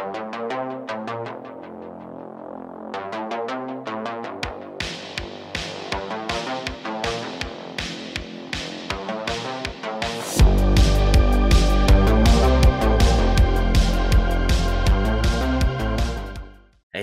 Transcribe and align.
Thank 0.00 0.34
you. 0.34 0.49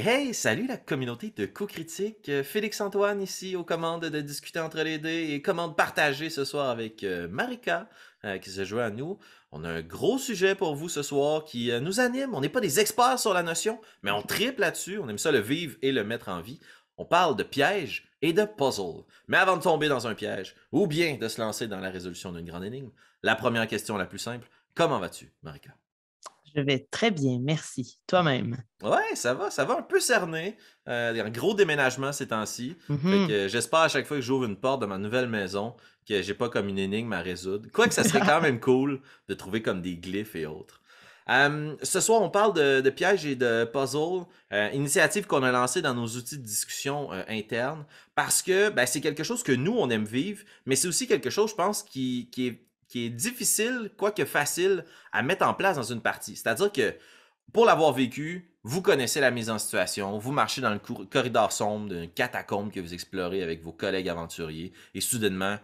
Hey, 0.09 0.33
salut 0.33 0.67
la 0.67 0.77
communauté 0.77 1.33
de 1.35 1.45
co-critique. 1.45 2.29
Euh, 2.29 2.41
Félix-Antoine 2.41 3.21
ici 3.21 3.57
aux 3.57 3.65
commandes 3.65 4.05
de 4.05 4.21
discuter 4.21 4.61
entre 4.61 4.79
les 4.79 4.99
dés 4.99 5.33
et 5.33 5.41
commandes 5.41 5.75
partager 5.75 6.29
ce 6.29 6.45
soir 6.45 6.69
avec 6.69 7.03
euh, 7.03 7.27
Marika 7.27 7.89
euh, 8.23 8.38
qui 8.38 8.49
se 8.49 8.63
joue 8.63 8.79
à 8.79 8.89
nous. 8.89 9.20
On 9.51 9.65
a 9.65 9.70
un 9.70 9.81
gros 9.81 10.17
sujet 10.17 10.55
pour 10.55 10.75
vous 10.75 10.88
ce 10.88 11.03
soir 11.03 11.43
qui 11.43 11.73
nous 11.81 11.99
anime. 11.99 12.33
On 12.33 12.39
n'est 12.39 12.47
pas 12.47 12.61
des 12.61 12.79
experts 12.79 13.20
sur 13.20 13.34
la 13.34 13.43
notion, 13.43 13.81
mais 14.01 14.12
on 14.12 14.21
triple 14.21 14.62
là-dessus. 14.62 14.98
On 14.98 15.09
aime 15.09 15.17
ça 15.17 15.34
le 15.34 15.39
vivre 15.39 15.75
et 15.81 15.91
le 15.91 16.05
mettre 16.05 16.29
en 16.29 16.39
vie. 16.39 16.62
On 16.95 17.03
parle 17.03 17.35
de 17.35 17.43
pièges 17.43 18.07
et 18.21 18.31
de 18.31 18.45
puzzles. 18.45 19.03
Mais 19.27 19.35
avant 19.35 19.57
de 19.57 19.63
tomber 19.63 19.89
dans 19.89 20.07
un 20.07 20.15
piège 20.15 20.55
ou 20.71 20.87
bien 20.87 21.17
de 21.17 21.27
se 21.27 21.41
lancer 21.41 21.67
dans 21.67 21.81
la 21.81 21.89
résolution 21.89 22.31
d'une 22.31 22.45
grande 22.45 22.63
énigme, 22.63 22.91
la 23.23 23.35
première 23.35 23.67
question 23.67 23.98
la 23.98 24.05
plus 24.05 24.20
simple, 24.20 24.48
comment 24.73 24.99
vas-tu, 24.99 25.34
Marika? 25.43 25.71
Je 26.55 26.61
vais 26.61 26.87
très 26.91 27.11
bien, 27.11 27.39
merci. 27.41 27.99
Toi-même. 28.07 28.57
Ouais, 28.81 29.15
ça 29.15 29.33
va, 29.33 29.49
ça 29.49 29.65
va 29.65 29.77
un 29.77 29.81
peu 29.81 29.99
cerné. 29.99 30.57
Euh, 30.87 31.11
il 31.13 31.17
y 31.17 31.21
a 31.21 31.25
un 31.25 31.29
gros 31.29 31.53
déménagement 31.53 32.11
ces 32.11 32.27
temps-ci. 32.27 32.75
Mhm. 32.89 33.47
J'espère 33.47 33.79
à 33.79 33.87
chaque 33.87 34.05
fois 34.05 34.17
que 34.17 34.23
j'ouvre 34.23 34.45
une 34.45 34.57
porte 34.57 34.81
de 34.81 34.85
ma 34.85 34.97
nouvelle 34.97 35.27
maison 35.27 35.75
que 36.07 36.21
j'ai 36.21 36.33
pas 36.33 36.49
comme 36.49 36.70
une 36.70 36.79
énigme 36.79 37.13
à 37.13 37.21
résoudre. 37.21 37.70
Quoique 37.73 37.93
ça 37.93 38.03
serait 38.03 38.25
quand 38.25 38.41
même 38.41 38.59
cool 38.59 39.01
de 39.27 39.33
trouver 39.33 39.61
comme 39.61 39.81
des 39.81 39.97
glyphes 39.97 40.35
et 40.35 40.45
autres. 40.45 40.81
ce 41.27 41.99
soir, 41.99 42.21
on 42.21 42.29
parle 42.29 42.53
de, 42.53 42.89
pièges 42.89 43.25
et 43.25 43.35
de 43.35 43.65
puzzles, 43.65 44.25
euh, 44.53 44.70
initiative 44.73 45.27
qu'on 45.27 45.43
a 45.43 45.51
lancée 45.51 45.82
dans 45.82 45.93
nos 45.93 46.07
outils 46.07 46.37
de 46.37 46.43
discussion 46.43 47.11
euh, 47.11 47.23
internes, 47.27 47.85
parce 48.15 48.41
que 48.41 48.70
ben, 48.70 48.85
c'est 48.85 49.01
quelque 49.01 49.23
chose 49.23 49.43
que 49.43 49.51
nous, 49.51 49.73
on 49.77 49.89
aime 49.89 50.05
vivre, 50.05 50.43
mais 50.65 50.77
c'est 50.77 50.87
aussi 50.87 51.07
quelque 51.07 51.29
chose, 51.29 51.49
je 51.51 51.55
pense, 51.55 51.84
qui, 51.84 52.29
qui 52.32 52.48
est 52.48 52.66
qui 52.88 53.05
est 53.05 53.10
difficile, 53.10 53.91
quoique 53.98 54.26
facile, 54.26 54.85
à 55.12 55.24
mettre 55.24 55.46
en 55.46 55.54
place 55.54 55.76
dans 55.76 55.84
une 55.84 56.02
partie. 56.02 56.35
C'est-à-dire 56.35 56.71
que 56.71 56.96
pour 57.54 57.66
l'avoir 57.66 57.94
vécu, 57.94 58.52
vous 58.63 58.82
connaissez 58.82 59.21
la 59.21 59.32
mise 59.32 59.49
en 59.49 59.57
situation, 59.57 60.18
vous 60.18 60.32
marchez 60.32 60.62
dans 60.62 60.71
le 60.71 60.79
corridor 61.05 61.52
sombre 61.52 61.90
d'une 61.90 62.10
catacombe 62.10 62.71
que 62.71 62.79
vous 62.79 62.94
explorez 62.94 63.41
avec 63.41 63.63
vos 63.63 63.71
collègues 63.71 64.09
aventuriers, 64.09 64.74
et 64.94 65.02
soudainement, 65.02 65.57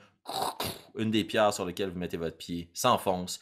une 0.97 1.11
des 1.11 1.23
pierres 1.25 1.53
sur 1.53 1.65
lesquelles 1.65 1.89
vous 1.89 1.99
mettez 1.99 2.17
votre 2.17 2.37
pied 2.37 2.69
s'enfonce. 2.73 3.39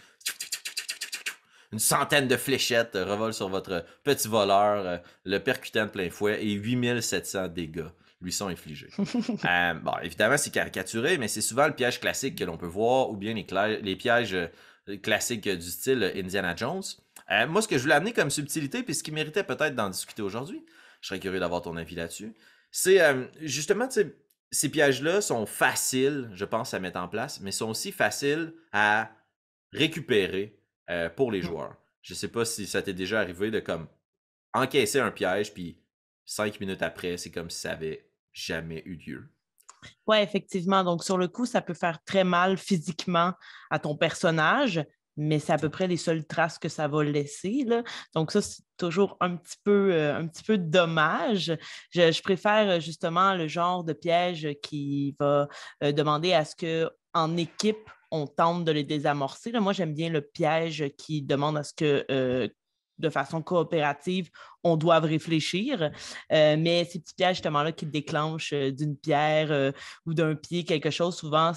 Une 1.71 1.79
centaine 1.79 2.27
de 2.27 2.35
fléchettes 2.35 2.95
revolent 2.95 3.33
sur 3.33 3.47
votre 3.47 3.85
petit 4.03 4.27
voleur, 4.27 4.85
euh, 4.85 4.97
le 5.23 5.37
percutant 5.37 5.85
de 5.85 5.91
plein 5.91 6.09
fouet, 6.09 6.43
et 6.43 6.51
8700 6.51 7.47
dégâts 7.47 7.87
lui 8.21 8.31
sont 8.31 8.47
infligés. 8.47 8.89
Euh, 9.45 9.73
bon, 9.73 9.93
évidemment, 10.03 10.37
c'est 10.37 10.51
caricaturé, 10.51 11.17
mais 11.17 11.27
c'est 11.27 11.41
souvent 11.41 11.67
le 11.67 11.73
piège 11.73 11.99
classique 11.99 12.37
que 12.37 12.43
l'on 12.43 12.57
peut 12.57 12.67
voir, 12.67 13.09
ou 13.09 13.17
bien 13.17 13.33
les, 13.33 13.95
pièges 13.95 14.33
euh, 14.33 14.97
classiques 15.01 15.47
du 15.47 15.69
style 15.69 16.11
Indiana 16.15 16.55
Jones. 16.55 16.83
Euh, 17.31 17.47
moi, 17.47 17.61
ce 17.61 17.67
que 17.67 17.77
je 17.77 17.83
voulais 17.83 17.95
amener 17.95 18.13
comme 18.13 18.29
subtilité, 18.29 18.83
puis 18.83 18.93
ce 18.93 19.03
qui 19.03 19.11
méritait 19.11 19.43
peut-être 19.43 19.75
d'en 19.75 19.89
discuter 19.89 20.21
aujourd'hui, 20.21 20.63
je 21.01 21.07
serais 21.07 21.19
curieux 21.19 21.39
d'avoir 21.39 21.61
ton 21.61 21.75
avis 21.75 21.95
là-dessus, 21.95 22.33
c'est 22.71 22.99
justement, 23.41 23.89
ces 24.51 24.69
pièges-là 24.69 25.21
sont 25.21 25.45
faciles, 25.45 26.29
je 26.33 26.45
pense, 26.45 26.73
à 26.73 26.79
mettre 26.79 26.99
en 26.99 27.07
place, 27.07 27.41
mais 27.41 27.51
sont 27.51 27.69
aussi 27.69 27.91
faciles 27.91 28.53
à 28.71 29.11
récupérer 29.73 30.57
pour 31.15 31.31
les 31.31 31.39
mmh. 31.39 31.45
joueurs. 31.45 31.75
Je 32.01 32.13
sais 32.13 32.27
pas 32.27 32.45
si 32.45 32.67
ça 32.67 32.81
t'est 32.81 32.93
déjà 32.93 33.19
arrivé 33.19 33.51
de 33.51 33.59
comme 33.59 33.87
encaisser 34.53 34.99
un 34.99 35.11
piège, 35.11 35.53
puis 35.53 35.81
cinq 36.25 36.59
minutes 36.59 36.81
après, 36.81 37.17
c'est 37.17 37.31
comme 37.31 37.49
si 37.49 37.59
ça 37.59 37.71
avait 37.71 38.10
jamais 38.33 38.81
eu 38.85 38.95
lieu. 38.95 39.29
Oui, 40.07 40.17
effectivement. 40.17 40.83
Donc, 40.83 41.03
sur 41.03 41.17
le 41.17 41.27
coup, 41.27 41.45
ça 41.45 41.61
peut 41.61 41.73
faire 41.73 42.03
très 42.03 42.23
mal 42.23 42.57
physiquement 42.57 43.33
à 43.69 43.79
ton 43.79 43.95
personnage, 43.95 44.83
mais 45.17 45.39
c'est 45.39 45.53
à 45.53 45.57
peu 45.57 45.69
près 45.69 45.87
les 45.87 45.97
seules 45.97 46.25
traces 46.25 46.57
que 46.57 46.69
ça 46.69 46.87
va 46.87 47.03
laisser. 47.03 47.65
Donc, 48.13 48.31
ça, 48.31 48.41
c'est 48.41 48.63
toujours 48.77 49.17
un 49.19 49.35
petit 49.35 49.57
peu, 49.63 49.93
euh, 49.93 50.15
un 50.15 50.27
petit 50.27 50.43
peu 50.43 50.57
dommage. 50.57 51.55
Je, 51.91 52.21
préfère 52.21 52.69
euh, 52.69 52.79
justement 52.79 53.33
le 53.33 53.47
genre 53.47 53.83
de 53.83 53.93
piège 53.93 54.47
qui 54.61 55.15
va 55.19 55.47
euh, 55.83 55.91
demander 55.91 56.33
à 56.33 56.45
ce 56.45 56.55
qu'en 56.55 57.37
équipe, 57.37 57.89
on 58.11 58.27
tente 58.27 58.65
de 58.65 58.71
les 58.71 58.83
désamorcer. 58.83 59.51
Moi, 59.53 59.73
j'aime 59.73 59.93
bien 59.93 60.09
le 60.09 60.21
piège 60.21 60.85
qui 60.97 61.21
demande 61.21 61.57
à 61.57 61.63
ce 61.63 61.73
que 61.73 62.51
de 62.99 63.09
façon 63.09 63.41
coopérative, 63.41 64.29
on 64.63 64.77
doit 64.77 64.99
réfléchir. 64.99 65.91
Euh, 66.31 66.55
mais 66.57 66.85
ces 66.85 66.99
petits 66.99 67.15
pièges, 67.15 67.37
justement-là, 67.37 67.71
qui 67.71 67.85
déclenchent 67.85 68.53
euh, 68.53 68.71
d'une 68.71 68.95
pierre 68.95 69.51
euh, 69.51 69.71
ou 70.05 70.13
d'un 70.13 70.35
pied 70.35 70.63
quelque 70.63 70.89
chose, 70.89 71.15
souvent, 71.15 71.51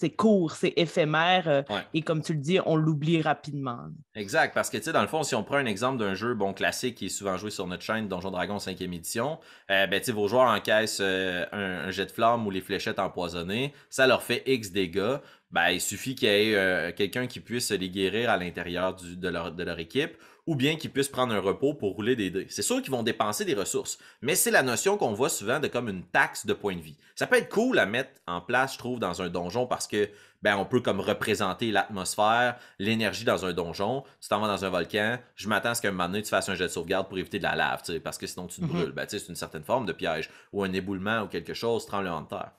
c'est 0.00 0.10
court, 0.10 0.52
c'est 0.52 0.74
éphémère. 0.76 1.64
Et 1.92 2.02
comme 2.02 2.22
tu 2.22 2.32
le 2.32 2.38
dis, 2.38 2.60
on 2.64 2.76
l'oublie 2.76 3.20
rapidement. 3.20 3.88
Exact, 4.14 4.54
parce 4.54 4.70
que, 4.70 4.76
tu 4.76 4.84
sais, 4.84 4.92
dans 4.92 5.02
le 5.02 5.08
fond, 5.08 5.24
si 5.24 5.34
on 5.34 5.42
prend 5.42 5.56
un 5.56 5.66
exemple 5.66 5.98
d'un 5.98 6.14
jeu, 6.14 6.34
bon, 6.34 6.52
classique 6.52 6.94
qui 6.94 7.06
est 7.06 7.08
souvent 7.08 7.36
joué 7.36 7.50
sur 7.50 7.66
notre 7.66 7.82
chaîne, 7.82 8.06
Donjon 8.06 8.30
Dragon 8.30 8.58
5e 8.58 8.94
édition, 8.94 9.40
ben, 9.68 9.90
tu 9.90 10.04
sais, 10.04 10.12
vos 10.12 10.28
joueurs 10.28 10.48
encaissent 10.50 11.00
un, 11.00 11.90
jet 11.90 12.06
de 12.06 12.12
flamme 12.12 12.46
ou 12.46 12.50
les 12.52 12.60
fléchettes 12.60 13.00
empoisonnées, 13.00 13.74
ça 13.90 14.06
leur 14.06 14.22
fait 14.22 14.44
X 14.46 14.70
dégâts. 14.70 15.16
Ben, 15.50 15.70
il 15.70 15.80
suffit 15.80 16.14
qu'il 16.14 16.28
y 16.28 16.52
ait 16.52 16.94
quelqu'un 16.96 17.26
qui 17.26 17.40
puisse 17.40 17.72
les 17.72 17.90
guérir 17.90 18.30
à 18.30 18.36
l'intérieur 18.36 18.94
de 18.94 19.28
leur, 19.28 19.50
de 19.50 19.64
leur 19.64 19.80
équipe 19.80 20.16
ou 20.48 20.56
bien 20.56 20.76
qu'ils 20.76 20.90
puissent 20.90 21.10
prendre 21.10 21.34
un 21.34 21.40
repos 21.40 21.74
pour 21.74 21.94
rouler 21.94 22.16
des 22.16 22.30
dés. 22.30 22.46
C'est 22.48 22.62
sûr 22.62 22.80
qu'ils 22.80 22.90
vont 22.90 23.02
dépenser 23.02 23.44
des 23.44 23.52
ressources, 23.52 23.98
mais 24.22 24.34
c'est 24.34 24.50
la 24.50 24.62
notion 24.62 24.96
qu'on 24.96 25.12
voit 25.12 25.28
souvent 25.28 25.60
de 25.60 25.68
comme 25.68 25.90
une 25.90 26.04
taxe 26.04 26.46
de 26.46 26.54
points 26.54 26.74
de 26.74 26.80
vie. 26.80 26.96
Ça 27.16 27.26
peut 27.26 27.36
être 27.36 27.50
cool 27.50 27.78
à 27.78 27.84
mettre 27.84 28.12
en 28.26 28.40
place, 28.40 28.72
je 28.72 28.78
trouve, 28.78 28.98
dans 28.98 29.20
un 29.20 29.28
donjon 29.28 29.66
parce 29.66 29.86
que 29.86 30.08
ben 30.40 30.56
on 30.56 30.64
peut 30.64 30.80
comme 30.80 31.00
représenter 31.00 31.70
l'atmosphère, 31.70 32.56
l'énergie 32.78 33.24
dans 33.24 33.44
un 33.44 33.52
donjon. 33.52 34.04
Tu 34.22 34.30
t'en 34.30 34.40
vas 34.40 34.48
dans 34.48 34.64
un 34.64 34.70
volcan, 34.70 35.18
je 35.36 35.48
m'attends 35.48 35.70
à 35.70 35.74
ce 35.74 35.82
qu'un 35.82 35.90
moment 35.90 36.08
donné 36.08 36.22
tu 36.22 36.30
fasses 36.30 36.48
un 36.48 36.54
jet 36.54 36.64
de 36.64 36.68
sauvegarde 36.68 37.08
pour 37.08 37.18
éviter 37.18 37.38
de 37.38 37.42
la 37.44 37.54
lave, 37.54 37.82
parce 38.02 38.16
que 38.16 38.26
sinon 38.26 38.46
tu 38.46 38.62
te 38.62 38.64
mm-hmm. 38.64 38.68
brûles. 38.68 38.92
Ben, 38.92 39.04
c'est 39.06 39.28
une 39.28 39.36
certaine 39.36 39.64
forme 39.64 39.84
de 39.84 39.92
piège 39.92 40.30
ou 40.54 40.64
un 40.64 40.72
éboulement 40.72 41.24
ou 41.24 41.26
quelque 41.26 41.52
chose, 41.52 41.84
tremblement 41.84 42.22
de 42.22 42.28
terre. 42.28 42.52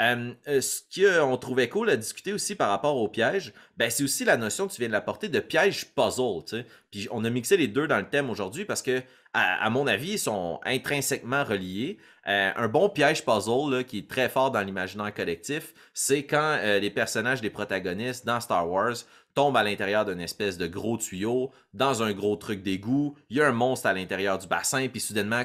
Euh, 0.00 0.32
euh, 0.48 0.60
ce 0.60 0.80
qu'on 0.94 1.36
trouvait 1.36 1.68
cool 1.68 1.90
à 1.90 1.96
discuter 1.96 2.32
aussi 2.32 2.54
par 2.54 2.70
rapport 2.70 2.96
au 2.96 3.08
piège, 3.08 3.52
ben, 3.76 3.90
c'est 3.90 4.04
aussi 4.04 4.24
la 4.24 4.36
notion 4.36 4.66
que 4.66 4.72
tu 4.72 4.80
viens 4.80 4.88
de 4.88 4.92
l'apporter 4.92 5.28
de 5.28 5.40
piège 5.40 5.86
puzzle. 5.94 6.64
Puis 6.90 7.08
on 7.10 7.24
a 7.24 7.30
mixé 7.30 7.56
les 7.56 7.68
deux 7.68 7.86
dans 7.86 7.98
le 7.98 8.08
thème 8.08 8.30
aujourd'hui 8.30 8.64
parce 8.64 8.82
que, 8.82 9.02
à, 9.34 9.70
mon 9.70 9.86
avis, 9.86 10.12
ils 10.12 10.18
sont 10.18 10.60
intrinsèquement 10.64 11.44
reliés. 11.44 11.98
Euh, 12.28 12.50
un 12.54 12.68
bon 12.68 12.90
piège 12.90 13.24
puzzle 13.24 13.84
qui 13.84 13.98
est 13.98 14.08
très 14.10 14.28
fort 14.28 14.50
dans 14.50 14.60
l'imaginaire 14.60 15.12
collectif, 15.14 15.72
c'est 15.94 16.24
quand 16.24 16.58
les 16.62 16.90
personnages 16.90 17.40
des 17.40 17.48
protagonistes 17.48 18.26
dans 18.26 18.40
Star 18.40 18.68
Wars 18.68 18.94
tombent 19.34 19.56
à 19.56 19.62
l'intérieur 19.62 20.04
d'une 20.04 20.20
espèce 20.20 20.58
de 20.58 20.66
gros 20.66 20.98
tuyau, 20.98 21.50
dans 21.72 22.02
un 22.02 22.12
gros 22.12 22.36
truc 22.36 22.62
d'égout, 22.62 23.16
il 23.30 23.38
y 23.38 23.40
a 23.40 23.48
un 23.48 23.52
monstre 23.52 23.86
à 23.86 23.94
l'intérieur 23.94 24.38
du 24.38 24.46
bassin, 24.46 24.86
puis 24.88 25.00
soudainement, 25.00 25.44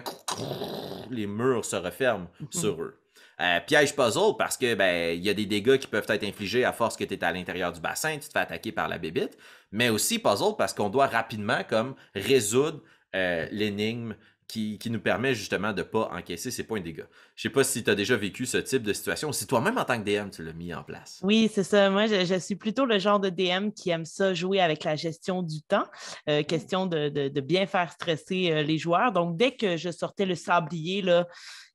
les 1.09 1.27
murs 1.27 1.63
se 1.63 1.77
referment 1.77 2.27
mm-hmm. 2.41 2.59
sur 2.59 2.81
eux. 2.81 2.99
Euh, 3.39 3.59
piège 3.59 3.95
puzzle 3.95 4.35
parce 4.35 4.57
que 4.57 4.73
ben 4.73 5.15
il 5.15 5.23
y 5.23 5.29
a 5.29 5.33
des 5.35 5.45
dégâts 5.45 5.77
qui 5.77 5.85
peuvent 5.85 6.07
être 6.09 6.23
infligés 6.23 6.65
à 6.65 6.73
force 6.73 6.97
que 6.97 7.03
tu 7.03 7.13
es 7.13 7.23
à 7.23 7.31
l'intérieur 7.31 7.71
du 7.71 7.79
bassin, 7.79 8.17
tu 8.17 8.27
te 8.27 8.31
fais 8.31 8.39
attaquer 8.39 8.71
par 8.71 8.87
la 8.87 8.97
bébite, 8.97 9.37
mais 9.71 9.89
aussi 9.89 10.17
puzzle 10.17 10.55
parce 10.57 10.73
qu'on 10.73 10.89
doit 10.89 11.05
rapidement 11.05 11.61
comme 11.69 11.93
résoudre 12.15 12.81
euh, 13.15 13.47
l'énigme 13.51 14.15
qui, 14.47 14.79
nous 14.89 15.01
permet 15.01 15.35
justement 15.35 15.71
de 15.73 15.79
ne 15.79 15.83
pas 15.83 16.09
encaisser 16.13 16.51
ces 16.51 16.63
points 16.63 16.79
de 16.79 16.85
dégâts. 16.85 17.05
Je 17.35 17.43
sais 17.43 17.49
pas 17.49 17.65
si 17.65 17.83
tu 17.83 17.89
as 17.89 17.95
déjà 17.95 18.15
vécu 18.15 18.45
ce 18.45 18.57
type 18.57 18.81
de 18.81 18.93
situation, 18.93 19.31
si 19.33 19.45
toi-même 19.45 19.77
en 19.77 19.83
tant 19.83 20.01
que 20.01 20.05
DM, 20.05 20.29
tu 20.29 20.41
l'as 20.41 20.53
mis 20.53 20.73
en 20.73 20.83
place. 20.83 21.19
Oui, 21.21 21.51
c'est 21.53 21.65
ça. 21.65 21.89
Moi, 21.89 22.07
je, 22.07 22.39
suis 22.39 22.55
plutôt 22.55 22.85
le 22.85 22.97
genre 22.97 23.19
de 23.19 23.29
DM 23.29 23.71
qui 23.71 23.89
aime 23.89 24.05
ça 24.05 24.33
jouer 24.33 24.61
avec 24.61 24.85
la 24.85 24.95
gestion 24.95 25.43
du 25.43 25.61
temps, 25.61 25.85
euh, 26.29 26.43
question 26.43 26.85
de, 26.85 27.09
de, 27.09 27.41
bien 27.41 27.67
faire 27.67 27.91
stresser 27.91 28.63
les 28.63 28.77
joueurs. 28.77 29.11
Donc, 29.11 29.35
dès 29.35 29.51
que 29.51 29.75
je 29.75 29.91
sortais 29.91 30.25
le 30.25 30.35
sablier, 30.35 31.01
là, 31.01 31.27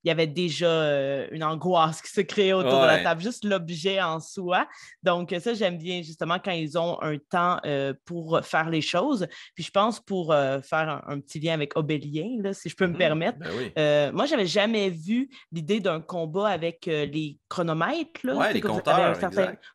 il 0.04 0.08
y 0.08 0.10
avait 0.10 0.26
déjà 0.26 0.66
euh, 0.66 1.28
une 1.31 1.44
angoisse 1.44 2.02
qui 2.02 2.10
se 2.10 2.20
créait 2.20 2.52
autour 2.52 2.81
de 2.81 2.87
la 2.87 3.02
table, 3.02 3.20
juste 3.20 3.44
l'objet 3.44 4.00
en 4.00 4.20
soi. 4.20 4.66
Donc, 5.02 5.34
ça, 5.40 5.54
j'aime 5.54 5.78
bien 5.78 6.02
justement 6.02 6.38
quand 6.44 6.52
ils 6.52 6.76
ont 6.76 7.00
un 7.02 7.19
temps 7.19 7.58
euh, 7.64 7.94
pour 8.04 8.40
faire 8.43 8.69
les 8.69 8.81
choses. 8.81 9.26
Puis 9.54 9.64
je 9.64 9.70
pense 9.70 10.00
pour 10.00 10.32
euh, 10.32 10.60
faire 10.60 11.02
un, 11.06 11.20
petit 11.20 11.38
lien 11.38 11.54
avec 11.54 11.76
Obélien, 11.76 12.28
là, 12.40 12.52
si 12.52 12.69
je 12.69 12.75
peux 12.75 12.87
me 12.87 12.94
mmh 12.94 12.99
permettre. 12.99 13.38
Ben 13.76 14.12
moi, 14.12 14.26
j'avais 14.26 14.46
jamais 14.46 14.90
vu 14.90 15.28
l'idée 15.52 15.81
d'un 15.81 16.00
combat 16.00 16.49
avec 16.49 16.87
les 16.87 17.38
chronomètres. 17.52 18.20
Oui, 18.25 18.46
les 18.54 18.60
compteurs. 18.62 19.19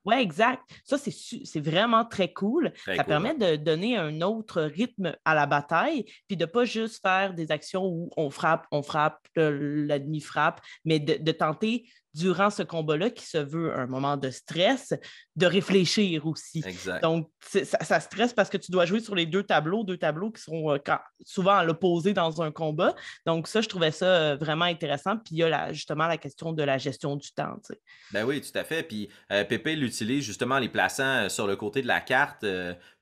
Oui, 0.03 0.15
exact. 0.15 0.63
Ça, 0.83 0.97
c'est 0.97 1.59
vraiment 1.59 2.05
très 2.05 2.33
cool. 2.33 2.73
ça 2.85 3.03
permet 3.03 3.35
de 3.35 3.55
donner 3.55 3.97
un 3.97 4.21
autre 4.21 4.63
rythme 4.63 5.15
à 5.25 5.35
la 5.35 5.45
bataille, 5.45 6.05
puis 6.27 6.35
de 6.35 6.45
ne 6.45 6.49
pas 6.49 6.65
juste 6.65 7.01
faire 7.01 7.33
des 7.33 7.51
actions 7.51 7.85
où 7.85 8.09
on 8.17 8.29
frappe, 8.31 8.65
on 8.71 8.81
frappe, 8.81 9.19
l'ennemi 9.35 10.21
frappe, 10.21 10.59
mais 10.85 10.99
de, 10.99 11.31
tenter 11.31 11.85
durant 12.17 12.49
ce 12.49 12.63
combat-là, 12.63 13.11
qui 13.11 13.25
se 13.25 13.37
veut 13.37 13.77
un 13.77 13.85
moment 13.85 14.17
de 14.17 14.31
stress, 14.31 14.93
de 15.35 15.45
réfléchir 15.45 16.25
aussi. 16.25 16.63
Donc, 17.03 17.29
ça, 17.41 17.99
stresse 17.99 18.33
parce 18.33 18.49
que 18.49 18.57
tu 18.57 18.71
dois 18.71 18.85
jouer 18.85 19.01
sur 19.01 19.13
les 19.13 19.27
deux 19.27 19.43
tableaux, 19.43 19.83
deux 19.83 19.97
tableaux 19.97 20.31
qui 20.31 20.41
seront 20.41 20.71
euh, 20.71 20.79
souvent 21.23 21.57
à 21.57 21.63
l'opposé 21.63 22.13
dans 22.13 22.41
un 22.41 22.51
combat. 22.51 22.95
Donc, 23.27 23.47
ça, 23.47 23.61
je 23.61 23.69
trouvais 23.69 23.91
ça 23.91 24.05
euh, 24.05 24.35
vraiment 24.35 24.65
intéressant. 24.65 25.17
Puis, 25.17 25.35
il 25.35 25.37
y 25.37 25.43
a 25.43 25.71
justement 25.73 26.07
la 26.07 26.17
question 26.17 26.53
de 26.53 26.63
la 26.63 26.79
gestion 26.79 27.15
du 27.15 27.31
temps. 27.31 27.55
Ben 28.11 28.23
oui, 28.23 28.41
tout 28.41 28.57
à 28.57 28.63
fait. 28.63 28.83
Puis, 28.83 29.09
euh, 29.31 29.43
Pépé 29.43 29.75
l'utilise 29.75 30.23
justement 30.23 30.59
les 30.59 30.69
plaçant 30.69 31.29
sur 31.29 31.47
le 31.47 31.55
côté 31.55 31.81
de 31.81 31.87
la 31.87 31.99
carte 31.99 32.45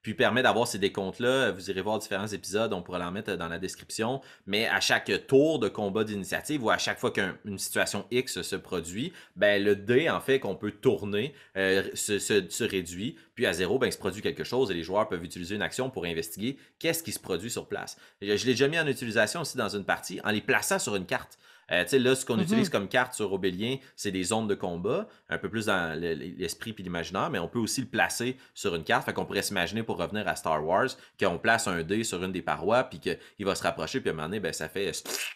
puis 0.05 0.13
permet 0.13 0.43
d'avoir 0.43 0.67
ces 0.67 0.77
décomptes-là. 0.77 1.49
Vous 1.49 1.71
irez 1.71 1.81
voir 1.81 1.97
différents 1.97 2.27
épisodes, 2.27 2.71
on 2.73 2.83
pourra 2.83 2.99
l'en 2.99 3.09
mettre 3.09 3.37
dans 3.37 3.47
la 3.47 3.57
description. 3.57 4.21
Mais 4.45 4.67
à 4.67 4.79
chaque 4.79 5.11
tour 5.25 5.57
de 5.57 5.67
combat 5.67 6.03
d'initiative 6.03 6.63
ou 6.63 6.69
à 6.69 6.77
chaque 6.77 6.99
fois 6.99 7.09
qu'une 7.09 7.57
situation 7.57 8.05
X 8.11 8.43
se 8.43 8.55
produit, 8.55 9.13
ben 9.35 9.63
le 9.63 9.75
dé, 9.75 10.07
en 10.07 10.21
fait, 10.21 10.39
qu'on 10.39 10.53
peut 10.53 10.69
tourner 10.69 11.33
euh, 11.57 11.81
se, 11.95 12.63
réduit. 12.63 13.15
Puis 13.33 13.47
à 13.47 13.53
zéro, 13.53 13.79
ben, 13.79 13.87
il 13.87 13.93
se 13.93 13.97
produit 13.97 14.21
quelque 14.21 14.43
chose 14.43 14.69
et 14.69 14.75
les 14.75 14.83
joueurs 14.83 15.09
peuvent 15.09 15.23
utiliser 15.23 15.55
une 15.55 15.63
action 15.63 15.89
pour 15.89 16.05
investiguer 16.05 16.59
qu'est-ce 16.77 17.01
qui 17.01 17.11
se 17.11 17.19
produit 17.19 17.49
sur 17.49 17.67
place. 17.67 17.97
Je 18.21 18.27
l'ai 18.27 18.37
déjà 18.37 18.67
mis 18.67 18.77
en 18.77 18.85
utilisation 18.85 19.41
aussi 19.41 19.57
dans 19.57 19.69
une 19.69 19.85
partie 19.85 20.21
en 20.23 20.29
les 20.29 20.41
plaçant 20.41 20.77
sur 20.77 20.95
une 20.95 21.07
carte. 21.07 21.39
Euh, 21.71 21.83
là, 21.99 22.15
ce 22.15 22.25
qu'on 22.25 22.39
utilise 22.39 22.67
mm-hmm. 22.67 22.71
comme 22.71 22.87
carte 22.87 23.13
sur 23.13 23.31
Obélien, 23.33 23.77
c'est 23.95 24.11
des 24.11 24.23
zones 24.23 24.47
de 24.47 24.55
combat, 24.55 25.07
un 25.29 25.37
peu 25.37 25.49
plus 25.49 25.65
dans 25.65 25.97
l'esprit 25.99 26.73
puis 26.73 26.83
l'imaginaire, 26.83 27.29
mais 27.29 27.39
on 27.39 27.47
peut 27.47 27.59
aussi 27.59 27.81
le 27.81 27.87
placer 27.87 28.37
sur 28.53 28.75
une 28.75 28.83
carte. 28.83 29.05
Fait 29.05 29.13
qu'on 29.13 29.25
pourrait 29.25 29.41
s'imaginer 29.41 29.83
pour 29.83 29.97
revenir 29.97 30.27
à 30.27 30.35
Star 30.35 30.63
Wars, 30.65 30.89
qu'on 31.19 31.37
place 31.37 31.67
un 31.67 31.83
dé 31.83 32.03
sur 32.03 32.23
une 32.23 32.31
des 32.31 32.41
parois, 32.41 32.83
puis 32.83 32.99
qu'il 32.99 33.45
va 33.45 33.55
se 33.55 33.63
rapprocher, 33.63 33.99
puis 33.99 34.09
à 34.09 34.13
un 34.13 34.15
moment 34.15 34.27
donné, 34.27 34.39
ben, 34.39 34.53
ça 34.53 34.69
fait. 34.69 34.91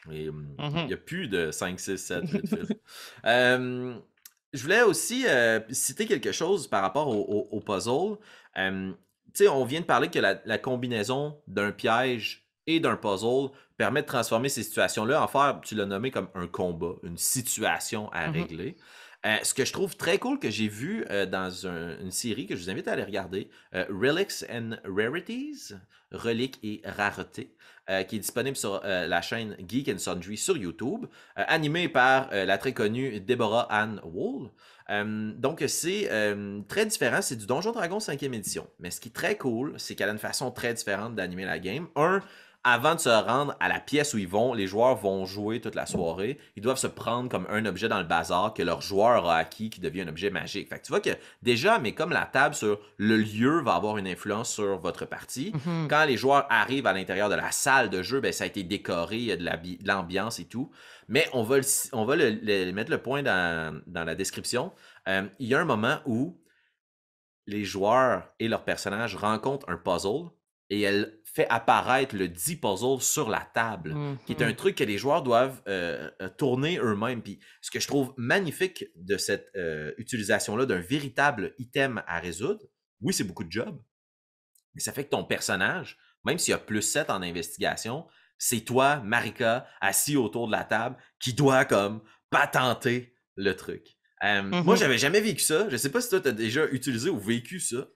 Mm, 0.05 0.11
mm-hmm. 0.11 0.81
Il 0.81 0.87
n'y 0.87 0.93
a 0.93 0.97
plus 0.97 1.27
de 1.27 1.51
5, 1.51 1.79
6, 1.79 1.97
7, 1.97 2.23
8 2.31 2.55
je 4.51 4.63
voulais 4.63 4.81
aussi 4.81 5.27
euh, 5.27 5.59
citer 5.69 6.07
quelque 6.07 6.31
chose 6.31 6.67
par 6.67 6.81
rapport 6.81 7.07
au, 7.07 7.59
puzzle. 7.59 8.17
Euh, 8.57 8.91
on 9.47 9.63
vient 9.63 9.81
de 9.81 9.85
parler 9.85 10.09
que 10.09 10.17
la 10.17 10.57
combinaison 10.57 11.39
d'un 11.47 11.71
piège 11.71 12.49
et 12.67 12.79
d'un 12.79 12.95
puzzle 12.95 13.50
permet 13.77 14.01
de 14.01 14.07
transformer 14.07 14.50
ces 14.50 14.63
situations-là 14.63 15.23
en 15.23 15.27
faire, 15.27 15.59
tu 15.63 15.75
l'as 15.75 15.85
nommé 15.85 16.11
comme 16.11 16.29
un 16.35 16.47
combat, 16.47 16.94
une 17.03 17.17
situation 17.17 18.09
à 18.11 18.27
mm-hmm. 18.27 18.31
régler. 18.33 18.77
Euh, 19.25 19.35
ce 19.44 19.53
que 19.53 19.65
je 19.65 19.73
trouve 19.73 19.97
très 19.97 20.17
cool 20.17 20.39
que 20.39 20.50
j'ai 20.50 20.69
vu 20.69 21.06
euh, 21.09 21.25
dans 21.25 21.50
une 21.50 22.11
série 22.11 22.45
que 22.47 22.56
je 22.56 22.63
vous 22.63 22.69
invite 22.69 22.88
à 22.88 22.94
aller 22.94 23.03
regarder, 23.03 23.50
euh, 23.75 23.83
Relics 23.89 24.45
and 24.50 24.77
Rarities, 24.85 25.73
Reliques 26.11 26.59
et 26.63 26.81
Raretés, 26.85 27.53
qui 28.07 28.17
est 28.17 28.19
disponible 28.19 28.56
sur 28.56 28.81
la 28.83 29.21
chaîne 29.23 29.57
Geek 29.67 29.89
and 29.89 29.97
Sundry 29.97 30.38
sur 30.38 30.55
YouTube, 30.55 31.07
animé 31.35 31.89
par 31.89 32.29
la 32.31 32.59
très 32.59 32.71
connue 32.71 33.19
Deborah 33.19 33.67
Ann 33.71 34.00
Wool. 34.03 34.51
donc, 35.39 35.63
c'est 35.67 36.07
très 36.67 36.85
différent. 36.85 37.23
C'est 37.23 37.35
du 37.35 37.47
Donjon 37.47 37.71
Dragon 37.71 37.97
5e 37.97 38.31
édition. 38.33 38.67
Mais 38.77 38.91
ce 38.91 39.01
qui 39.01 39.09
est 39.09 39.12
très 39.12 39.38
cool, 39.38 39.73
c'est 39.77 39.95
qu'elle 39.95 40.09
a 40.09 40.12
une 40.12 40.19
façon 40.19 40.51
très 40.51 40.71
différente 40.75 41.15
d'animer 41.15 41.45
la 41.45 41.57
game. 41.57 41.88
Un, 41.95 42.21
avant 42.63 42.95
de 42.95 43.00
se 43.00 43.09
rendre 43.09 43.56
à 43.61 43.69
la 43.69 43.79
pièce 43.79 44.13
où 44.13 44.17
ils 44.17 44.27
vont, 44.27 44.53
les 44.53 44.67
joueurs 44.67 44.95
vont 44.95 45.25
jouer 45.25 45.61
toute 45.61 45.75
la 45.75 45.85
soirée. 45.85 46.38
Ils 46.57 46.61
doivent 46.61 46.77
se 46.77 46.88
prendre 46.88 47.29
comme 47.29 47.47
un 47.50 47.65
objet 47.65 47.88
dans 47.88 48.00
le 48.00 48.03
bazar 48.03 48.53
que 48.53 48.61
leur 48.61 48.81
joueur 48.81 49.29
a 49.29 49.38
acquis 49.38 49.69
qui 49.69 49.79
devient 49.79 50.01
un 50.01 50.09
objet 50.09 50.29
magique. 50.29 50.67
Fait 50.67 50.77
que 50.79 50.85
tu 50.85 50.91
vois 50.91 51.00
que 51.00 51.11
déjà, 51.41 51.79
mais 51.79 51.94
comme 51.94 52.11
la 52.11 52.25
table 52.25 52.56
sur 52.56 52.79
le 52.97 53.15
lieu 53.15 53.61
va 53.61 53.75
avoir 53.75 53.97
une 53.97 54.07
influence 54.07 54.53
sur 54.53 54.77
votre 54.79 55.06
partie, 55.06 55.53
mhm. 55.65 55.88
quand 55.89 56.03
les 56.03 56.17
joueurs 56.17 56.47
arrivent 56.50 56.88
à 56.88 56.94
l'intérieur 56.94 57.29
de 57.29 57.35
la 57.35 57.51
salle 57.51 57.89
de 57.89 58.01
jeu, 58.01 58.19
ben, 58.19 58.33
ça 58.33 58.44
a 58.44 58.47
été 58.47 58.63
décoré, 58.63 59.17
il 59.17 59.23
y 59.25 59.31
a 59.31 59.38
de 59.38 59.88
l'ambiance 59.88 60.39
et 60.39 60.45
tout. 60.45 60.69
Mais 61.07 61.27
on 61.31 61.44
va, 61.44 61.57
on 61.94 62.03
va 62.03 62.17
mettre 62.17 62.91
le 62.91 62.97
point 62.97 63.23
dans, 63.23 63.81
la 63.88 64.15
description. 64.15 64.73
Euh, 65.07 65.27
il 65.39 65.47
y 65.47 65.55
a 65.55 65.59
un 65.59 65.65
moment 65.65 66.00
où 66.05 66.41
les 67.47 67.63
joueurs 67.63 68.27
et 68.39 68.47
leurs 68.47 68.65
personnages 68.65 69.15
rencontrent 69.15 69.67
un 69.69 69.77
puzzle 69.77 70.29
et 70.69 70.81
elle 70.81 71.19
fait 71.33 71.47
apparaître 71.49 72.15
le 72.15 72.27
10 72.27 72.57
puzzle 72.57 73.01
sur 73.01 73.29
la 73.29 73.41
table, 73.53 73.95
qui 74.25 74.33
est 74.33 74.41
un 74.41 74.49
mhm. 74.49 74.55
truc 74.55 74.75
que 74.75 74.83
les 74.83 74.97
joueurs 74.97 75.21
doivent 75.21 75.61
euh, 75.67 76.09
euh, 76.21 76.29
tourner 76.29 76.79
eux-mêmes. 76.79 77.21
Puis 77.21 77.39
ce 77.61 77.71
que 77.71 77.79
je 77.79 77.87
trouve 77.87 78.13
magnifique 78.17 78.85
de 78.95 79.17
cette 79.17 79.51
euh, 79.55 79.93
utilisation-là 79.97 80.65
d'un 80.65 80.79
véritable 80.79 81.53
item 81.57 82.01
à 82.07 82.19
résoudre, 82.19 82.65
oui, 83.01 83.13
c'est 83.13 83.23
beaucoup 83.23 83.43
de 83.43 83.51
job, 83.51 83.79
mais 84.73 84.81
ça 84.81 84.91
fait 84.91 85.05
que 85.05 85.09
ton 85.09 85.23
personnage, 85.23 85.97
même 86.25 86.37
s'il 86.37 86.51
y 86.51 86.55
a 86.55 86.57
plus 86.57 86.81
7 86.81 87.09
en 87.09 87.21
investigation, 87.21 88.07
c'est 88.37 88.61
toi, 88.61 89.01
Marika, 89.01 89.67
assis 89.81 90.17
autour 90.17 90.47
de 90.47 90.51
la 90.51 90.63
table, 90.63 90.97
qui 91.19 91.33
doit 91.33 91.65
comme 91.65 92.01
patenter 92.29 93.13
le 93.35 93.55
truc. 93.55 93.97
Moi, 94.21 94.41
mhm. 94.41 94.75
j'avais 94.75 94.97
jamais 94.97 95.21
vécu 95.21 95.41
ça. 95.41 95.69
Je 95.69 95.77
sais 95.77 95.91
pas 95.91 96.01
si 96.01 96.09
toi, 96.09 96.19
tu 96.19 96.27
as 96.27 96.33
déjà 96.33 96.65
utilisé 96.71 97.09
ou 97.09 97.19
vécu 97.19 97.59
ça. 97.59 97.87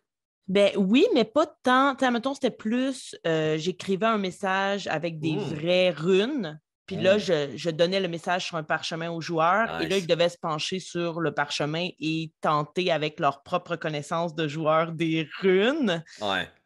Ben 0.48 0.72
oui, 0.75 1.06
mais 1.13 1.24
pas 1.24 1.48
tant. 1.63 1.95
Tu 1.95 2.10
mettons, 2.10 2.34
c'était 2.34 2.51
plus, 2.51 3.16
euh, 3.25 3.57
j'écrivais 3.57 4.06
un 4.06 4.18
message 4.18 4.88
avec 4.88 5.19
des 5.19 5.36
mmh. 5.36 5.40
vraies 5.40 5.90
runes. 5.92 6.60
Puis 6.86 6.98
là, 6.98 7.16
mmh. 7.16 7.56
je, 7.56 7.69
donnais 7.69 8.01
le 8.01 8.10
message 8.10 8.48
sur 8.48 8.57
un 8.57 8.63
parchemin 8.63 9.10
aux 9.10 9.22
joueurs. 9.22 9.81
Et 9.81 9.88
là, 9.88 9.98
ils 9.98 10.07
devaient 10.07 10.28
se 10.28 10.38
pencher 10.38 10.80
sur 10.80 11.22
le 11.22 11.34
parchemin 11.34 11.88
et 12.00 12.34
tenter 12.42 12.92
avec 12.92 13.22
leur 13.22 13.42
propre 13.42 13.78
connaissance 13.78 14.36
de 14.36 14.50
joueurs 14.50 14.92
des 14.92 15.28
runes 15.40 16.04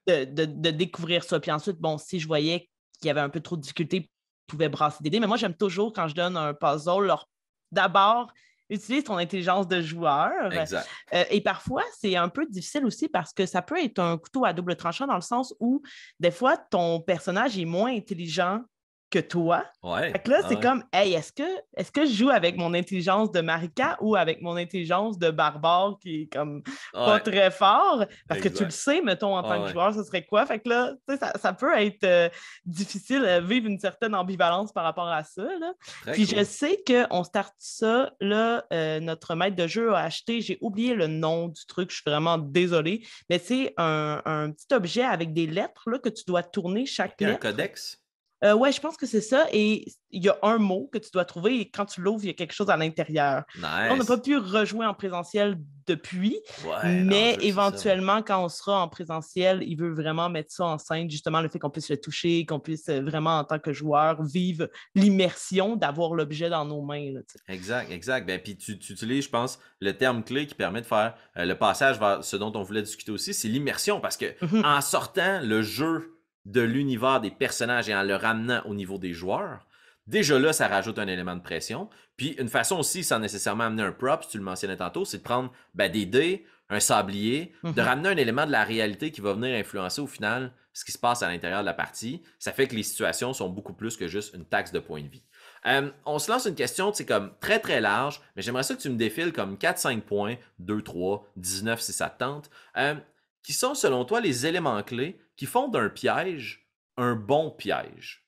de, 0.07 0.71
découvrir 0.71 1.23
ça. 1.23 1.39
Puis 1.39 1.51
ensuite, 1.51 1.77
bon, 1.77 1.97
si 1.97 2.19
je 2.19 2.27
voyais 2.27 2.69
qu'il 2.99 3.07
y 3.07 3.09
avait 3.09 3.21
un 3.21 3.29
peu 3.29 3.41
trop 3.41 3.57
de 3.57 3.61
difficultés, 3.61 3.97
ils 3.97 4.09
pouvaient 4.47 4.69
brasser 4.69 5.03
des 5.03 5.09
dés. 5.09 5.19
Mais 5.19 5.27
moi, 5.27 5.37
j'aime 5.37 5.55
toujours 5.55 5.93
quand 5.93 6.07
je 6.07 6.15
donne 6.15 6.37
un 6.37 6.53
puzzle, 6.53 7.05
leur... 7.05 7.29
d'abord 7.71 8.31
utilise 8.69 9.03
ton 9.03 9.17
intelligence 9.17 9.67
de 9.67 9.81
joueur. 9.81 10.31
Exact. 10.51 10.87
Euh, 11.13 11.23
et 11.29 11.41
parfois, 11.41 11.83
c'est 11.97 12.15
un 12.15 12.29
peu 12.29 12.45
difficile 12.45 12.85
aussi 12.85 13.07
parce 13.07 13.33
que 13.33 13.45
ça 13.45 13.61
peut 13.61 13.81
être 13.81 13.99
un 13.99 14.17
couteau 14.17 14.45
à 14.45 14.53
double 14.53 14.75
tranchant 14.75 15.07
dans 15.07 15.15
le 15.15 15.21
sens 15.21 15.53
où 15.59 15.81
des 16.19 16.31
fois, 16.31 16.57
ton 16.57 17.01
personnage 17.01 17.57
est 17.57 17.65
moins 17.65 17.95
intelligent 17.95 18.61
que 19.09 19.19
toi. 19.19 19.65
Ouais. 19.83 20.11
Fait 20.11 20.19
que 20.19 20.31
là, 20.31 20.41
c'est 20.47 20.59
comme, 20.59 20.83
hey, 20.91 21.13
est-ce 21.13 21.31
que, 21.31 21.43
est 21.75 21.91
que 21.91 22.05
je 22.05 22.13
joue 22.13 22.29
avec 22.29 22.57
mon 22.57 22.73
intelligence 22.73 23.31
de 23.31 23.41
Marika 23.41 23.97
ou 24.01 24.15
avec 24.15 24.41
mon 24.41 24.55
intelligence 24.57 25.17
de 25.17 25.29
barbare 25.29 25.97
qui 26.01 26.23
est 26.23 26.33
comme 26.33 26.61
pas 26.93 27.19
très 27.19 27.51
fort? 27.51 28.05
Parce 28.27 28.41
que 28.41 28.49
tu 28.49 28.65
le 28.65 28.71
sais, 28.71 29.01
mettons, 29.01 29.35
en 29.37 29.43
tant 29.43 29.63
que 29.63 29.71
joueur, 29.71 29.93
ce 29.93 30.03
serait 30.03 30.25
quoi? 30.25 30.45
Fait 30.45 30.59
que 30.59 30.69
là, 30.69 30.93
ça, 31.19 31.33
ça 31.39 31.53
peut 31.53 31.77
être 31.77 32.03
euh, 32.03 32.29
difficile 32.65 33.23
à 33.25 33.39
vivre 33.39 33.67
une 33.67 33.79
certaine 33.79 34.13
ambivalence 34.13 34.71
par 34.73 34.83
rapport 34.83 35.07
à 35.07 35.23
ça. 35.23 35.43
Là. 35.43 35.73
Puis 36.11 36.25
je 36.25 36.43
sais 36.43 36.83
qu'on 36.85 37.23
starte 37.23 37.55
ça, 37.57 38.11
là, 38.19 38.65
euh, 38.73 38.99
notre 38.99 39.35
maître 39.35 39.55
de 39.55 39.67
jeu 39.67 39.93
a 39.93 39.99
acheté, 39.99 40.41
j'ai 40.41 40.57
oublié 40.61 40.95
le 40.95 41.07
nom 41.07 41.47
du 41.47 41.65
truc, 41.65 41.91
je 41.91 41.95
suis 41.95 42.03
vraiment 42.05 42.37
désolée, 42.37 43.05
mais 43.29 43.39
c'est 43.39 43.73
un, 43.77 44.21
un, 44.25 44.51
petit 44.51 44.73
objet 44.73 45.03
avec 45.03 45.33
des 45.33 45.47
lettres 45.47 45.89
là, 45.89 45.99
que 45.99 46.09
tu 46.09 46.23
dois 46.25 46.43
tourner 46.43 46.85
chaque 46.85 47.19
lettre. 47.21 47.45
Un 47.45 47.51
codex? 47.51 48.01
Euh, 48.43 48.53
oui, 48.53 48.71
je 48.71 48.79
pense 48.79 48.97
que 48.97 49.05
c'est 49.05 49.21
ça. 49.21 49.47
Et 49.51 49.85
il 50.11 50.23
y 50.23 50.29
a 50.29 50.37
un 50.43 50.57
mot 50.57 50.89
que 50.91 50.97
tu 50.97 51.09
dois 51.11 51.25
trouver 51.25 51.59
et 51.59 51.69
quand 51.69 51.85
tu 51.85 52.01
l'ouvres, 52.01 52.23
il 52.23 52.27
y 52.27 52.29
a 52.29 52.33
quelque 52.33 52.53
chose 52.53 52.69
à 52.69 52.77
l'intérieur. 52.77 53.43
On 53.61 53.95
n'a 53.95 54.05
pas 54.05 54.17
pu 54.17 54.37
rejouer 54.37 54.85
en 54.85 54.93
présentiel 54.93 55.57
depuis, 55.87 56.37
mais 56.83 57.37
éventuellement, 57.41 58.21
quand 58.21 58.43
on 58.43 58.49
sera 58.49 58.81
en 58.81 58.87
présentiel, 58.87 59.63
il 59.63 59.77
veut 59.77 59.93
vraiment 59.93 60.29
mettre 60.29 60.51
ça 60.51 60.65
en 60.65 60.77
scène, 60.77 61.09
justement, 61.09 61.41
le 61.41 61.49
fait 61.49 61.59
qu'on 61.59 61.69
puisse 61.69 61.89
le 61.89 61.97
toucher, 61.97 62.45
qu'on 62.45 62.59
puisse 62.59 62.89
euh, 62.89 63.01
vraiment, 63.01 63.39
en 63.39 63.43
tant 63.43 63.59
que 63.59 63.71
joueur, 63.71 64.21
vivre 64.23 64.69
l'immersion 64.95 65.75
d'avoir 65.75 66.13
l'objet 66.13 66.49
dans 66.49 66.65
nos 66.65 66.81
mains. 66.81 67.13
exact, 67.47 67.91
exact. 67.91 68.27
Ben, 68.27 68.39
puis 68.41 68.57
tu, 68.57 68.73
utilises, 68.73 69.25
je 69.25 69.29
pense, 69.29 69.59
le 69.79 69.93
terme 69.93 70.23
clé 70.23 70.45
qui 70.45 70.55
permet 70.55 70.81
de 70.81 70.85
faire 70.85 71.15
euh, 71.37 71.45
le 71.45 71.55
passage 71.55 71.99
vers 71.99 72.23
ce 72.23 72.35
dont 72.35 72.51
on 72.55 72.63
voulait 72.63 72.81
discuter 72.81 73.11
aussi, 73.11 73.33
c'est 73.33 73.47
l'immersion, 73.47 74.01
parce 74.01 74.17
que 74.17 74.25
mm-hmm. 74.25 74.65
en 74.65 74.81
sortant 74.81 75.39
le 75.41 75.61
jeu 75.61 76.16
de 76.47 76.61
l'univers 76.61 77.19
des 77.19 77.29
personnages 77.29 77.89
et 77.89 77.95
en 77.95 78.03
le 78.03 78.15
ramenant 78.15 78.61
au 78.65 78.73
niveau 78.73 78.97
des 78.97 79.13
joueurs, 79.13 79.67
déjà 80.07 80.39
là, 80.39 80.53
ça 80.53 80.67
rajoute 80.67 80.97
un 80.97 81.07
élément 81.07 81.35
de 81.35 81.41
pression. 81.41 81.89
Puis 82.15 82.35
une 82.39 82.47
façon 82.47 82.77
aussi, 82.79 83.03
sans 83.03 83.19
nécessairement 83.19 83.65
amener 83.65 83.83
un 83.83 83.91
prop, 83.91 84.25
tu 84.27 84.37
le 84.37 84.43
mentionnais 84.43 84.77
tantôt, 84.77 85.03
c'est 85.03 85.17
de 85.19 85.23
prendre 85.23 85.51
ben, 85.75 85.91
des 85.91 86.05
dés, 86.05 86.45
un 86.69 86.79
sablier, 86.79 87.53
de 87.63 87.69
mhm. 87.69 87.79
ramener 87.79 88.09
un 88.09 88.17
élément 88.17 88.45
de 88.45 88.51
la 88.51 88.63
réalité 88.63 89.11
qui 89.11 89.21
va 89.21 89.33
venir 89.33 89.57
influencer 89.57 90.01
au 90.01 90.07
final 90.07 90.53
ce 90.73 90.85
qui 90.85 90.91
se 90.91 90.97
passe 90.97 91.21
à 91.21 91.27
l'intérieur 91.27 91.61
de 91.61 91.65
la 91.65 91.73
partie. 91.73 92.21
Ça 92.39 92.53
fait 92.53 92.67
que 92.67 92.75
les 92.75 92.83
situations 92.83 93.33
sont 93.33 93.49
beaucoup 93.49 93.73
plus 93.73 93.97
que 93.97 94.07
juste 94.07 94.33
une 94.33 94.45
taxe 94.45 94.71
de 94.71 94.79
points 94.79 95.01
de 95.01 95.07
vie. 95.07 95.23
Euh, 95.65 95.89
on 96.05 96.19
se 96.19 96.31
lance 96.31 96.45
une 96.45 96.55
question, 96.55 96.93
c'est 96.93 97.05
comme 97.05 97.31
très 97.41 97.59
très 97.59 97.81
large, 97.81 98.21
mais 98.35 98.41
j'aimerais 98.41 98.63
ça 98.63 98.75
que 98.75 98.81
tu 98.81 98.89
me 98.89 98.95
défiles 98.95 99.33
comme 99.33 99.55
4-5 99.55 100.01
points, 100.01 100.35
2, 100.59 100.81
3, 100.81 101.27
19 101.35 101.81
si 101.81 101.93
ça 101.93 102.09
te 102.09 102.19
tente, 102.19 102.49
euh, 102.77 102.95
qui 103.43 103.53
sont 103.53 103.75
selon 103.75 104.05
toi 104.05 104.21
les 104.21 104.45
éléments 104.45 104.81
clés 104.83 105.19
qui 105.37 105.45
font 105.45 105.69
d'un 105.69 105.89
piège 105.89 106.67
un 106.97 107.15
bon 107.15 107.51
piège? 107.51 108.25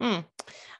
Hmm. 0.00 0.22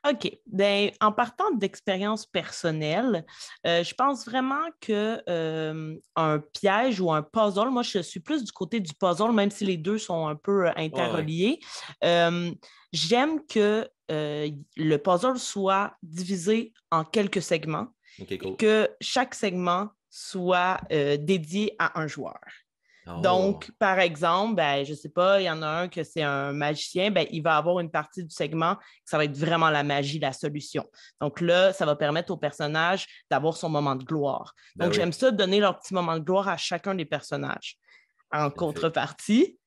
OK. 0.08 0.36
Ben, 0.46 0.90
en 1.00 1.12
partant 1.12 1.52
d'expérience 1.52 2.26
personnelle, 2.26 3.24
euh, 3.64 3.84
je 3.84 3.94
pense 3.94 4.24
vraiment 4.24 4.64
que 4.80 5.22
euh, 5.28 5.94
un 6.16 6.40
piège 6.40 7.00
ou 7.00 7.12
un 7.12 7.22
puzzle, 7.22 7.70
moi, 7.70 7.82
je 7.82 8.00
suis 8.00 8.18
plus 8.18 8.42
du 8.42 8.50
côté 8.50 8.80
du 8.80 8.92
puzzle, 8.94 9.30
même 9.32 9.52
si 9.52 9.64
les 9.64 9.76
deux 9.76 9.98
sont 9.98 10.26
un 10.26 10.34
peu 10.34 10.66
euh, 10.66 10.72
interreliés. 10.76 11.60
J'aime 12.92 13.46
que 13.46 13.88
le 14.08 14.96
puzzle 14.96 15.38
soit 15.38 15.94
divisé 16.02 16.74
en 16.90 17.04
quelques 17.04 17.40
segments 17.40 17.86
que 18.58 18.90
chaque 19.00 19.34
segment 19.34 19.88
soit 20.10 20.78
dédié 20.90 21.74
à 21.78 21.98
un 21.98 22.06
joueur. 22.06 22.38
Donc, 23.06 23.66
oh. 23.68 23.72
par 23.78 23.98
exemple, 23.98 24.54
ben, 24.54 24.84
je 24.84 24.92
ne 24.92 24.96
sais 24.96 25.08
pas, 25.08 25.40
il 25.40 25.44
y 25.44 25.50
en 25.50 25.60
a 25.62 25.66
un 25.66 25.88
que 25.88 26.04
c'est 26.04 26.22
un 26.22 26.52
magicien, 26.52 27.10
ben, 27.10 27.26
il 27.32 27.42
va 27.42 27.56
avoir 27.56 27.80
une 27.80 27.90
partie 27.90 28.22
du 28.22 28.30
segment 28.30 28.76
ça 29.04 29.18
va 29.18 29.24
être 29.24 29.36
vraiment 29.36 29.68
la 29.68 29.82
magie, 29.82 30.18
la 30.18 30.32
solution. 30.32 30.84
Donc 31.20 31.40
là, 31.40 31.72
ça 31.72 31.84
va 31.84 31.96
permettre 31.96 32.32
au 32.32 32.36
personnage 32.36 33.06
d'avoir 33.30 33.56
son 33.56 33.68
moment 33.68 33.94
de 33.94 34.04
gloire. 34.04 34.54
Ben 34.76 34.86
Donc, 34.86 34.94
j'aime 34.94 35.12
ça, 35.12 35.30
donner 35.30 35.60
leur 35.60 35.78
petit 35.78 35.92
moment 35.92 36.14
de 36.14 36.24
gloire 36.24 36.48
à 36.48 36.56
chacun 36.56 36.94
des 36.94 37.04
personnages. 37.04 37.76
En 38.30 38.50
contrepartie, 38.50 39.58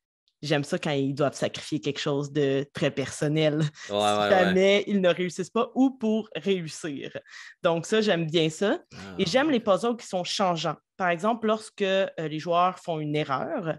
j'aime 0.46 0.64
ça 0.64 0.78
quand 0.78 0.92
ils 0.92 1.14
doivent 1.14 1.36
sacrifier 1.36 1.80
quelque 1.80 2.00
chose 2.00 2.32
de 2.32 2.66
très 2.74 2.92
personnel. 2.92 3.62
si 3.88 3.94
jamais 3.94 4.84
ils 4.88 5.02
ne 5.02 5.10
réussissent 5.10 5.50
pas 5.50 5.72
ou 5.75 5.92
pour 5.92 6.30
réussir. 6.36 7.18
Donc, 7.64 7.86
ça, 7.86 8.02
j'aime 8.02 8.25
bien 8.25 8.50
ça. 8.50 8.80
Et 9.18 9.24
ah, 9.25 9.30
j'aime 9.30 9.52
les 9.52 9.60
puzzles 9.60 9.98
qui 9.98 10.08
sont 10.08 10.24
changeants. 10.24 10.75
Par 10.98 11.10
exemple, 11.10 11.48
lorsque 11.48 11.82
euh, 11.82 12.08
les 12.18 12.40
joueurs 12.40 12.80
font 12.80 13.00
une 13.00 13.16
erreur, 13.16 13.78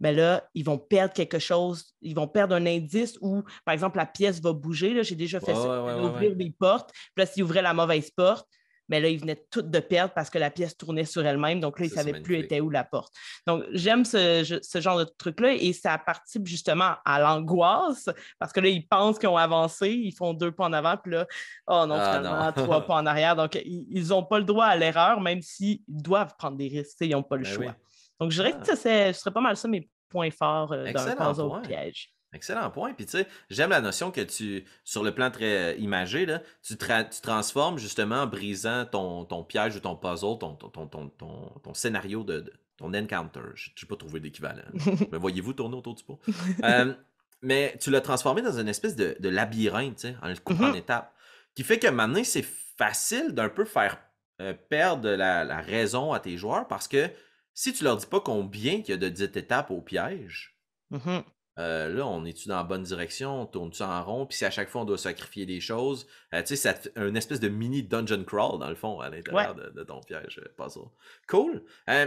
ben 0.00 0.16
là, 0.16 0.48
ils 0.54 0.64
vont 0.64 0.78
perdre 0.78 1.14
quelque 1.14 1.38
chose, 1.38 1.94
ils 2.00 2.14
vont 2.14 2.26
perdre 2.26 2.56
un 2.56 2.66
indice 2.66 3.16
ou, 3.20 3.42
par 3.64 3.72
exemple, 3.72 3.98
la 3.98 4.06
pièce 4.06 4.40
va 4.42 4.52
bouger. 4.52 5.02
J'ai 5.04 5.14
déjà 5.14 5.38
fait 5.38 5.54
ça, 5.54 6.02
ouvrir 6.02 6.34
des 6.34 6.52
portes. 6.58 6.90
Puis 6.92 7.24
là, 7.24 7.26
s'ils 7.26 7.44
ouvraient 7.44 7.62
la 7.62 7.72
mauvaise 7.72 8.10
porte, 8.10 8.48
mais 8.88 9.00
là, 9.00 9.08
ils 9.08 9.18
venaient 9.18 9.44
toutes 9.50 9.70
de 9.70 9.80
perdre 9.80 10.12
parce 10.14 10.30
que 10.30 10.38
la 10.38 10.50
pièce 10.50 10.76
tournait 10.76 11.04
sur 11.04 11.24
elle-même. 11.24 11.60
Donc 11.60 11.78
là, 11.78 11.86
ils 11.86 11.90
ne 11.90 11.94
savaient 11.94 12.20
plus 12.20 12.38
était 12.38 12.60
où 12.60 12.70
la 12.70 12.84
porte. 12.84 13.12
Donc, 13.46 13.64
j'aime 13.72 14.04
ce, 14.04 14.60
genre 14.74 14.98
de 14.98 15.04
truc-là 15.04 15.54
et 15.54 15.72
ça 15.72 15.96
participe 15.98 16.46
justement 16.46 16.94
à 17.04 17.20
l'angoisse 17.20 18.08
parce 18.38 18.52
que 18.52 18.60
là, 18.60 18.68
ils 18.68 18.86
pensent 18.86 19.18
qu'ils 19.18 19.28
ont 19.28 19.36
avancé, 19.36 19.90
ils 19.90 20.12
font 20.12 20.34
deux 20.34 20.52
pas 20.52 20.64
en 20.64 20.72
avant, 20.72 20.96
puis 20.96 21.12
là, 21.12 21.26
oh 21.66 21.84
non, 21.86 21.96
ah, 21.98 22.18
finalement, 22.18 22.52
trois 22.52 22.80
pas 22.86 22.94
en 22.94 23.06
arrière. 23.06 23.36
Donc, 23.36 23.60
ils 23.64 24.08
n'ont 24.08 24.24
pas 24.24 24.38
le 24.38 24.44
droit 24.44 24.66
à 24.66 24.76
l'erreur, 24.76 25.20
même 25.20 25.42
s'ils 25.42 25.80
doivent 25.88 26.34
prendre 26.36 26.56
des 26.56 26.68
risques. 26.68 26.98
Ils 27.00 27.10
n'ont 27.10 27.22
pas 27.22 27.36
le 27.36 27.44
ben 27.44 27.52
choix. 27.52 27.74
Donc, 28.20 28.30
je 28.30 28.36
dirais 28.42 28.52
que 28.52 28.72
ah. 28.72 28.76
ce 28.76 29.18
serait 29.18 29.32
pas 29.32 29.40
mal 29.40 29.56
ça 29.56 29.68
mes 29.68 29.88
points 30.08 30.30
forts 30.30 30.72
euh, 30.72 30.92
dans 30.92 31.04
le 31.04 31.16
puzzle 31.16 31.68
piège. 31.68 32.12
Excellent 32.32 32.70
point. 32.70 32.94
Puis 32.94 33.06
tu 33.06 33.12
sais, 33.12 33.26
j'aime 33.50 33.70
la 33.70 33.80
notion 33.80 34.10
que 34.10 34.22
tu, 34.22 34.64
sur 34.84 35.02
le 35.02 35.14
plan 35.14 35.30
très 35.30 35.74
euh, 35.74 35.76
imagé, 35.78 36.24
là, 36.24 36.40
tu, 36.62 36.76
tu 36.76 37.20
transformes 37.20 37.78
justement 37.78 38.22
en 38.22 38.26
brisant 38.26 38.86
ton, 38.86 39.24
ton 39.24 39.44
piège 39.44 39.76
ou 39.76 39.80
ton 39.80 39.96
puzzle, 39.96 40.38
ton, 40.38 40.54
ton, 40.54 40.86
ton, 40.86 41.08
ton 41.08 41.74
scénario 41.74 42.24
de, 42.24 42.50
ton 42.76 42.94
encounter. 42.94 43.40
Je 43.54 43.70
n'ai 43.70 43.88
pas 43.88 43.96
trouvé 43.96 44.20
d'équivalent. 44.20 44.62
mais 45.12 45.18
voyez-vous 45.18 45.52
tourner 45.52 45.76
autour 45.76 45.94
du 45.94 46.04
pot? 46.04 46.18
Euh, 46.64 46.92
mais 47.40 47.76
tu 47.80 47.90
l'as 47.90 48.00
transformé 48.00 48.42
dans 48.42 48.58
une 48.58 48.68
espèce 48.68 48.96
de, 48.96 49.16
de 49.18 49.28
labyrinthe, 49.28 49.96
tu 49.96 50.08
sais, 50.08 50.16
en 50.22 50.28
le 50.28 50.36
coupant 50.36 50.66
en 50.66 50.72
mm-hmm. 50.72 50.78
étapes. 50.78 51.14
Qui 51.54 51.64
fait 51.64 51.78
que 51.78 51.88
maintenant, 51.88 52.24
c'est 52.24 52.44
facile 52.44 53.32
d'un 53.32 53.48
peu 53.48 53.64
faire 53.64 53.98
euh, 54.40 54.54
perdre 54.54 55.10
la, 55.10 55.44
la, 55.44 55.60
raison 55.60 56.12
à 56.12 56.20
tes 56.20 56.36
joueurs 56.36 56.66
parce 56.66 56.88
que 56.88 57.10
si 57.52 57.72
tu 57.72 57.84
leur 57.84 57.96
dis 57.96 58.06
pas 58.06 58.20
combien 58.20 58.74
il 58.74 58.88
y 58.88 58.92
a 58.92 58.96
de 58.96 59.08
dites 59.08 59.36
étapes 59.36 59.70
au 59.70 59.80
piège, 59.80 60.56
mm-hmm. 60.92 61.22
Euh, 61.58 61.88
là, 61.88 62.06
on 62.06 62.24
est-tu 62.24 62.48
dans 62.48 62.56
la 62.56 62.64
bonne 62.64 62.82
direction? 62.82 63.42
On 63.42 63.46
tourne-tu 63.46 63.82
en 63.82 64.02
rond? 64.02 64.26
Puis 64.26 64.38
si 64.38 64.44
à 64.44 64.50
chaque 64.50 64.70
fois 64.70 64.82
on 64.82 64.84
doit 64.84 64.96
sacrifier 64.96 65.44
des 65.44 65.60
choses, 65.60 66.06
euh, 66.32 66.40
tu 66.40 66.56
sais, 66.56 66.56
c'est 66.56 66.92
une 66.96 67.16
espèce 67.16 67.40
de 67.40 67.48
mini 67.48 67.82
dungeon 67.82 68.24
crawl, 68.24 68.58
dans 68.58 68.70
le 68.70 68.74
fond, 68.74 69.00
à 69.00 69.10
l'intérieur 69.10 69.54
de, 69.54 69.82
ton 69.82 70.00
piège 70.00 70.40
euh, 70.42 70.48
puzzle. 70.56 70.88
Cool. 71.28 71.62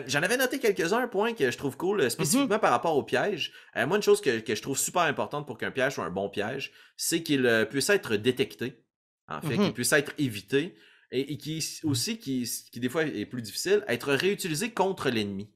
J'en 0.07 0.23
avais 0.23 0.37
noté 0.37 0.59
quelques-uns, 0.59 0.97
un 0.97 1.07
point 1.07 1.33
que 1.33 1.51
je 1.51 1.57
trouve 1.57 1.77
cool, 1.77 2.01
mm-hmm. 2.01 2.09
spécifiquement 2.09 2.59
par 2.59 2.71
rapport 2.71 2.97
au 2.97 3.03
piège. 3.03 3.53
moi, 3.75 3.97
une 3.97 4.03
chose 4.03 4.19
que, 4.19 4.41
je 4.47 4.61
trouve 4.61 4.77
super 4.77 5.03
importante 5.03 5.45
pour 5.45 5.57
qu'un 5.57 5.71
piège 5.71 5.93
soit 5.93 6.05
un 6.05 6.11
bon 6.11 6.29
piège, 6.29 6.71
c'est 6.97 7.21
qu'il 7.21 7.67
puisse 7.69 7.89
être 7.89 8.15
détecté, 8.15 8.83
en 9.27 9.41
fait, 9.41 9.49
qu'il 9.49 9.59
mm-hmm. 9.59 9.73
puisse 9.73 9.93
être 9.93 10.13
évité, 10.17 10.75
et, 11.11 11.37
qui 11.37 11.63
aussi, 11.83 12.17
qui, 12.17 12.49
qui 12.71 12.79
des 12.79 12.89
fois 12.89 13.03
est 13.03 13.27
plus 13.27 13.43
difficile, 13.43 13.83
être 13.87 14.11
réutilisé 14.11 14.71
contre 14.71 15.11
l'ennemi. 15.11 15.51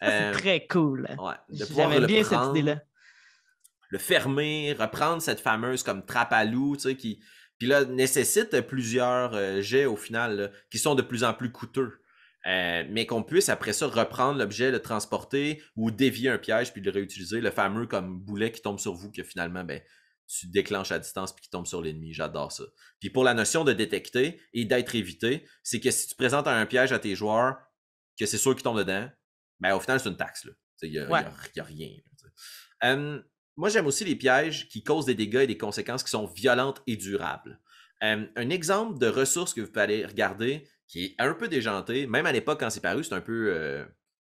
c'est 0.00 0.30
très 0.30 0.66
cool. 0.68 1.08
Ouais, 1.18 1.34
J'aimais 1.50 2.06
bien 2.06 2.22
cette 2.22 2.50
idée-là 2.50 2.82
le 3.92 3.98
fermer, 3.98 4.72
reprendre 4.72 5.20
cette 5.20 5.38
fameuse 5.38 5.82
comme 5.82 6.04
trappe 6.06 6.32
à 6.32 6.44
loup, 6.46 6.76
tu 6.76 6.84
sais, 6.84 6.96
qui, 6.96 7.22
puis 7.58 7.68
là, 7.68 7.84
nécessite 7.84 8.58
plusieurs 8.62 9.34
euh, 9.34 9.60
jets 9.60 9.84
au 9.84 9.96
final, 9.96 10.50
qui 10.70 10.78
sont 10.78 10.94
de 10.94 11.02
plus 11.02 11.24
en 11.24 11.34
plus 11.34 11.52
coûteux. 11.52 12.00
Euh, 12.46 12.84
mais 12.88 13.06
qu'on 13.06 13.22
puisse 13.22 13.50
après 13.50 13.72
ça 13.72 13.86
reprendre 13.86 14.38
l'objet, 14.38 14.70
le 14.70 14.80
transporter 14.80 15.62
ou 15.76 15.90
dévier 15.90 16.30
un 16.30 16.38
piège 16.38 16.72
puis 16.72 16.80
le 16.80 16.90
réutiliser, 16.90 17.40
le 17.40 17.52
fameux 17.52 17.86
comme 17.86 18.18
boulet 18.18 18.50
qui 18.50 18.62
tombe 18.62 18.80
sur 18.80 18.94
vous 18.94 19.12
que 19.12 19.22
finalement 19.22 19.62
ben, 19.62 19.80
tu 20.26 20.48
déclenches 20.48 20.90
à 20.90 20.98
distance 20.98 21.32
puis 21.32 21.44
qui 21.44 21.50
tombe 21.50 21.66
sur 21.66 21.80
l'ennemi. 21.82 22.12
J'adore 22.12 22.50
ça. 22.50 22.64
Puis 22.98 23.10
pour 23.10 23.22
la 23.22 23.34
notion 23.34 23.62
de 23.62 23.72
détecter 23.72 24.40
et 24.54 24.64
d'être 24.64 24.96
évité, 24.96 25.46
c'est 25.62 25.78
que 25.78 25.92
si 25.92 26.08
tu 26.08 26.16
présentes 26.16 26.48
un 26.48 26.66
piège 26.66 26.90
à 26.90 26.98
tes 26.98 27.14
joueurs, 27.14 27.58
que 28.18 28.26
c'est 28.26 28.38
sûr 28.38 28.54
qu'ils 28.54 28.64
tombent 28.64 28.78
dedans, 28.78 29.08
ben 29.60 29.76
au 29.76 29.80
final 29.80 30.00
c'est 30.00 30.08
une 30.08 30.16
taxe. 30.16 30.48
Il 30.82 30.90
n'y 30.90 30.98
a, 30.98 31.06
rien. 31.62 31.90
Moi, 33.56 33.68
j'aime 33.68 33.86
aussi 33.86 34.04
les 34.04 34.16
pièges 34.16 34.68
qui 34.68 34.82
causent 34.82 35.06
des 35.06 35.14
dégâts 35.14 35.42
et 35.42 35.46
des 35.46 35.58
conséquences 35.58 36.02
qui 36.02 36.10
sont 36.10 36.26
violentes 36.26 36.82
et 36.86 36.96
durables. 36.96 37.60
Euh, 38.02 38.26
un 38.34 38.50
exemple 38.50 38.98
de 38.98 39.06
ressource 39.06 39.54
que 39.54 39.60
vous 39.60 39.68
pouvez 39.68 39.82
aller 39.82 40.06
regarder, 40.06 40.66
qui 40.88 41.04
est 41.04 41.14
un 41.18 41.34
peu 41.34 41.48
déjanté, 41.48 42.06
même 42.06 42.26
à 42.26 42.32
l'époque 42.32 42.60
quand 42.60 42.70
c'est 42.70 42.80
paru, 42.80 43.04
c'est 43.04 43.14
un 43.14 43.20
peu. 43.20 43.52
Euh, 43.54 43.84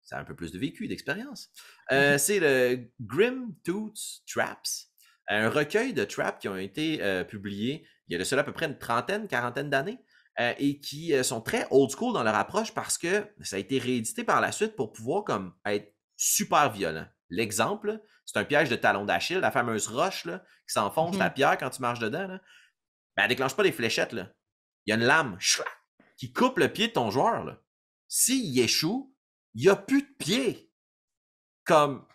ça 0.02 0.16
a 0.16 0.20
un 0.20 0.24
peu 0.24 0.34
plus 0.34 0.50
de 0.50 0.58
vécu, 0.58 0.88
d'expérience. 0.88 1.50
Euh, 1.92 2.12
mhm. 2.12 2.18
c'est 2.18 2.40
le 2.40 2.90
Grim 3.00 3.54
Tooth 3.64 4.22
Traps, 4.26 4.90
un 5.28 5.48
recueil 5.48 5.92
de 5.92 6.04
traps 6.04 6.40
qui 6.40 6.48
ont 6.48 6.56
été 6.56 6.98
publiés 7.28 7.86
il 8.08 8.12
y 8.12 8.16
a 8.16 8.18
de 8.18 8.24
cela 8.24 8.42
à 8.42 8.44
peu 8.44 8.52
près 8.52 8.66
une 8.66 8.78
trentaine, 8.78 9.28
quarantaine 9.28 9.70
d'années. 9.70 9.98
et 10.58 10.80
qui 10.80 11.12
sont 11.22 11.40
très 11.40 11.68
old 11.70 11.90
school 11.90 12.12
dans 12.12 12.24
leur 12.24 12.34
approche 12.34 12.74
parce 12.74 12.98
que 12.98 13.24
ça 13.42 13.56
a 13.56 13.58
été 13.60 13.78
réédité 13.78 14.24
par 14.24 14.40
la 14.40 14.50
suite 14.50 14.74
pour 14.74 14.92
pouvoir 14.92 15.22
comme 15.22 15.54
être 15.64 15.94
super 16.16 16.72
violent. 16.72 17.06
L'exemple, 17.32 17.98
c'est 18.26 18.38
un 18.38 18.44
piège 18.44 18.68
de 18.68 18.76
talon 18.76 19.06
d'Achille, 19.06 19.38
la 19.38 19.50
fameuse 19.50 19.88
roche 19.88 20.26
là, 20.26 20.40
qui 20.66 20.74
s'enfonce 20.74 21.16
la 21.16 21.30
mmh 21.30 21.34
pierre 21.34 21.58
quand 21.58 21.70
tu 21.70 21.80
marches 21.80 21.98
dedans. 21.98 22.26
Là. 22.26 22.40
Ben, 23.16 23.22
elle 23.22 23.28
déclenche 23.30 23.56
pas 23.56 23.62
des 23.62 23.72
fléchettes. 23.72 24.12
Là. 24.12 24.28
Il 24.84 24.90
y 24.90 24.92
a 24.92 24.96
une 24.96 25.04
lame 25.04 25.38
qui 26.18 26.30
coupe 26.30 26.58
le 26.58 26.70
pied 26.70 26.88
de 26.88 26.92
ton 26.92 27.10
joueur. 27.10 27.58
S'il 28.06 28.58
échoue, 28.60 29.16
il 29.54 29.62
n'y 29.62 29.68
a 29.70 29.76
plus 29.76 30.02
de 30.02 30.14
pied. 30.18 30.70
Comme, 31.64 32.06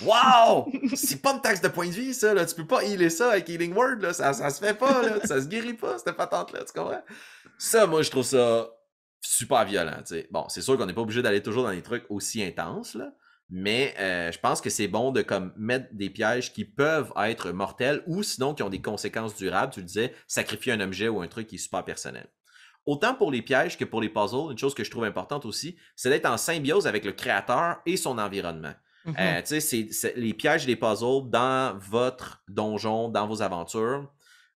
wow! 0.00 0.72
C'est 0.94 1.20
pas 1.20 1.34
une 1.34 1.42
taxe 1.42 1.60
de 1.60 1.68
point 1.68 1.88
de 1.88 1.92
vie, 1.92 2.14
ça. 2.14 2.32
Là. 2.32 2.46
Tu 2.46 2.54
peux 2.54 2.66
pas 2.66 2.82
healer 2.82 3.10
ça 3.10 3.32
avec 3.32 3.50
Healing 3.50 3.74
Word. 3.74 3.96
Là. 4.00 4.14
Ça, 4.14 4.32
ça 4.32 4.48
se 4.48 4.64
fait 4.64 4.74
pas. 4.74 5.02
Là. 5.02 5.20
Ça 5.26 5.42
se 5.42 5.48
guérit 5.48 5.74
pas, 5.74 5.98
cette 5.98 6.16
patente-là. 6.16 6.64
Tu 6.64 6.72
comprends? 6.72 7.02
Ça, 7.58 7.86
moi, 7.86 8.00
je 8.00 8.10
trouve 8.10 8.24
ça 8.24 8.70
super 9.20 9.66
violent. 9.66 10.02
Bon, 10.30 10.48
c'est 10.48 10.62
sûr 10.62 10.78
qu'on 10.78 10.86
n'est 10.86 10.94
pas 10.94 11.02
obligé 11.02 11.20
d'aller 11.20 11.42
toujours 11.42 11.64
dans 11.64 11.72
des 11.72 11.82
trucs 11.82 12.06
aussi 12.08 12.42
intenses. 12.42 12.94
Là. 12.94 13.12
Mais 13.54 13.94
euh, 14.00 14.32
je 14.32 14.38
pense 14.38 14.62
que 14.62 14.70
c'est 14.70 14.88
bon 14.88 15.12
de 15.12 15.20
comme 15.20 15.52
mettre 15.58 15.88
des 15.92 16.08
pièges 16.08 16.54
qui 16.54 16.64
peuvent 16.64 17.12
être 17.22 17.52
mortels 17.52 18.02
ou 18.06 18.22
sinon 18.22 18.54
qui 18.54 18.62
ont 18.62 18.70
des 18.70 18.80
conséquences 18.80 19.36
durables. 19.36 19.74
Tu 19.74 19.80
le 19.80 19.86
disais, 19.86 20.14
sacrifier 20.26 20.72
un 20.72 20.80
objet 20.80 21.08
ou 21.08 21.20
un 21.20 21.28
truc 21.28 21.48
qui 21.48 21.56
est 21.56 21.58
super 21.58 21.84
personnel. 21.84 22.26
Autant 22.86 23.14
pour 23.14 23.30
les 23.30 23.42
pièges 23.42 23.76
que 23.76 23.84
pour 23.84 24.00
les 24.00 24.08
puzzles, 24.08 24.52
une 24.52 24.58
chose 24.58 24.74
que 24.74 24.82
je 24.82 24.90
trouve 24.90 25.04
importante 25.04 25.44
aussi, 25.44 25.76
c'est 25.96 26.08
d'être 26.08 26.24
en 26.24 26.38
symbiose 26.38 26.86
avec 26.86 27.04
le 27.04 27.12
créateur 27.12 27.76
et 27.84 27.98
son 27.98 28.16
environnement. 28.16 28.72
Mm-hmm. 29.04 29.14
Euh, 29.18 29.42
tu 29.42 29.60
sais, 29.60 29.88
c'est 29.92 30.16
les 30.16 30.32
pièges 30.32 30.64
et 30.64 30.68
les 30.68 30.76
puzzles 30.76 31.28
dans 31.28 31.78
votre 31.78 32.42
donjon, 32.48 33.10
dans 33.10 33.26
vos 33.26 33.42
aventures, 33.42 34.10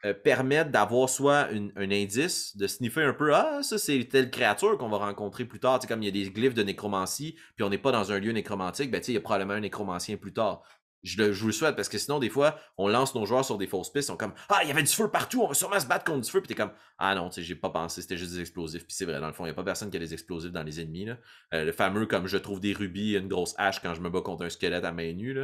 euh, 0.04 0.14
permettent 0.14 0.70
d'avoir 0.70 1.08
soit 1.08 1.48
un 1.76 1.90
indice, 1.90 2.56
de 2.56 2.66
sniffer 2.66 3.04
un 3.04 3.12
peu, 3.12 3.34
ah, 3.34 3.60
ça 3.62 3.78
c'est 3.78 4.04
telle 4.10 4.30
créature 4.30 4.76
qu'on 4.76 4.88
va 4.88 4.98
rencontrer 4.98 5.44
plus 5.44 5.60
tard. 5.60 5.78
Tu 5.78 5.82
sais, 5.82 5.88
comme 5.88 6.02
il 6.02 6.06
y 6.06 6.08
a 6.08 6.24
des 6.24 6.30
glyphes 6.30 6.54
de 6.54 6.62
nécromancie, 6.62 7.36
puis 7.54 7.64
on 7.64 7.70
n'est 7.70 7.78
pas 7.78 7.92
dans 7.92 8.10
un 8.10 8.18
lieu 8.18 8.32
nécromantique, 8.32 8.90
ben 8.90 9.00
tu 9.00 9.06
sais, 9.06 9.12
il 9.12 9.14
y 9.14 9.18
a 9.18 9.20
probablement 9.20 9.54
un 9.54 9.60
nécromancien 9.60 10.16
plus 10.16 10.32
tard. 10.32 10.62
Je, 11.02 11.18
le, 11.18 11.32
vous 11.32 11.48
le 11.48 11.52
souhaite 11.52 11.74
parce 11.74 11.88
que 11.88 11.98
sinon, 11.98 12.20
des 12.20 12.30
fois, 12.30 12.58
on 12.78 12.86
lance 12.86 13.14
nos 13.14 13.26
joueurs 13.26 13.44
sur 13.44 13.58
des 13.58 13.66
fausses 13.66 13.92
pistes. 13.92 14.08
Ils 14.08 14.12
sont 14.12 14.16
comme 14.16 14.34
Ah, 14.48 14.60
il 14.62 14.68
y 14.68 14.70
avait 14.70 14.82
du 14.82 14.92
feu 14.92 15.08
partout, 15.08 15.42
on 15.42 15.48
va 15.48 15.54
sûrement 15.54 15.80
se 15.80 15.86
battre 15.86 16.04
contre 16.04 16.20
du 16.20 16.30
feu. 16.30 16.40
Puis 16.40 16.48
t'es 16.48 16.54
comme 16.54 16.72
Ah 16.98 17.14
non, 17.14 17.28
tu 17.28 17.36
sais, 17.36 17.42
j'ai 17.42 17.56
pas 17.56 17.70
pensé, 17.70 18.02
c'était 18.02 18.16
juste 18.16 18.32
des 18.32 18.40
explosifs. 18.40 18.84
Puis 18.84 18.94
c'est 18.94 19.04
vrai, 19.04 19.20
dans 19.20 19.26
le 19.26 19.32
fond, 19.32 19.44
il 19.44 19.48
n'y 19.48 19.52
a 19.52 19.54
pas 19.54 19.64
personne 19.64 19.90
qui 19.90 19.96
a 19.96 20.00
des 20.00 20.12
explosifs 20.12 20.52
dans 20.52 20.62
les 20.62 20.80
ennemis. 20.80 21.06
Là. 21.06 21.18
Euh, 21.54 21.64
le 21.64 21.72
fameux 21.72 22.06
comme 22.06 22.26
je 22.28 22.38
trouve 22.38 22.60
des 22.60 22.72
rubis 22.72 23.14
une 23.14 23.26
grosse 23.26 23.54
hache 23.58 23.80
quand 23.80 23.94
je 23.94 24.00
me 24.00 24.10
bats 24.10 24.20
contre 24.20 24.44
un 24.44 24.50
squelette 24.50 24.84
à 24.84 24.92
main 24.92 25.12
nue. 25.12 25.38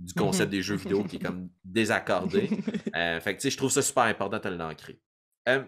Du 0.00 0.12
concept 0.14 0.50
des 0.50 0.62
jeux 0.62 0.76
vidéo 0.76 1.04
qui 1.04 1.16
est 1.16 1.20
comme 1.20 1.50
désaccordé. 1.64 2.50
Euh, 2.96 3.18
fait 3.18 3.34
que, 3.34 3.40
tu 3.40 3.48
sais, 3.48 3.50
je 3.50 3.56
trouve 3.56 3.72
ça 3.72 3.82
super 3.82 4.04
important 4.04 4.38
de 4.38 4.54
l'ancrer. 4.54 5.00
Euh, 5.48 5.64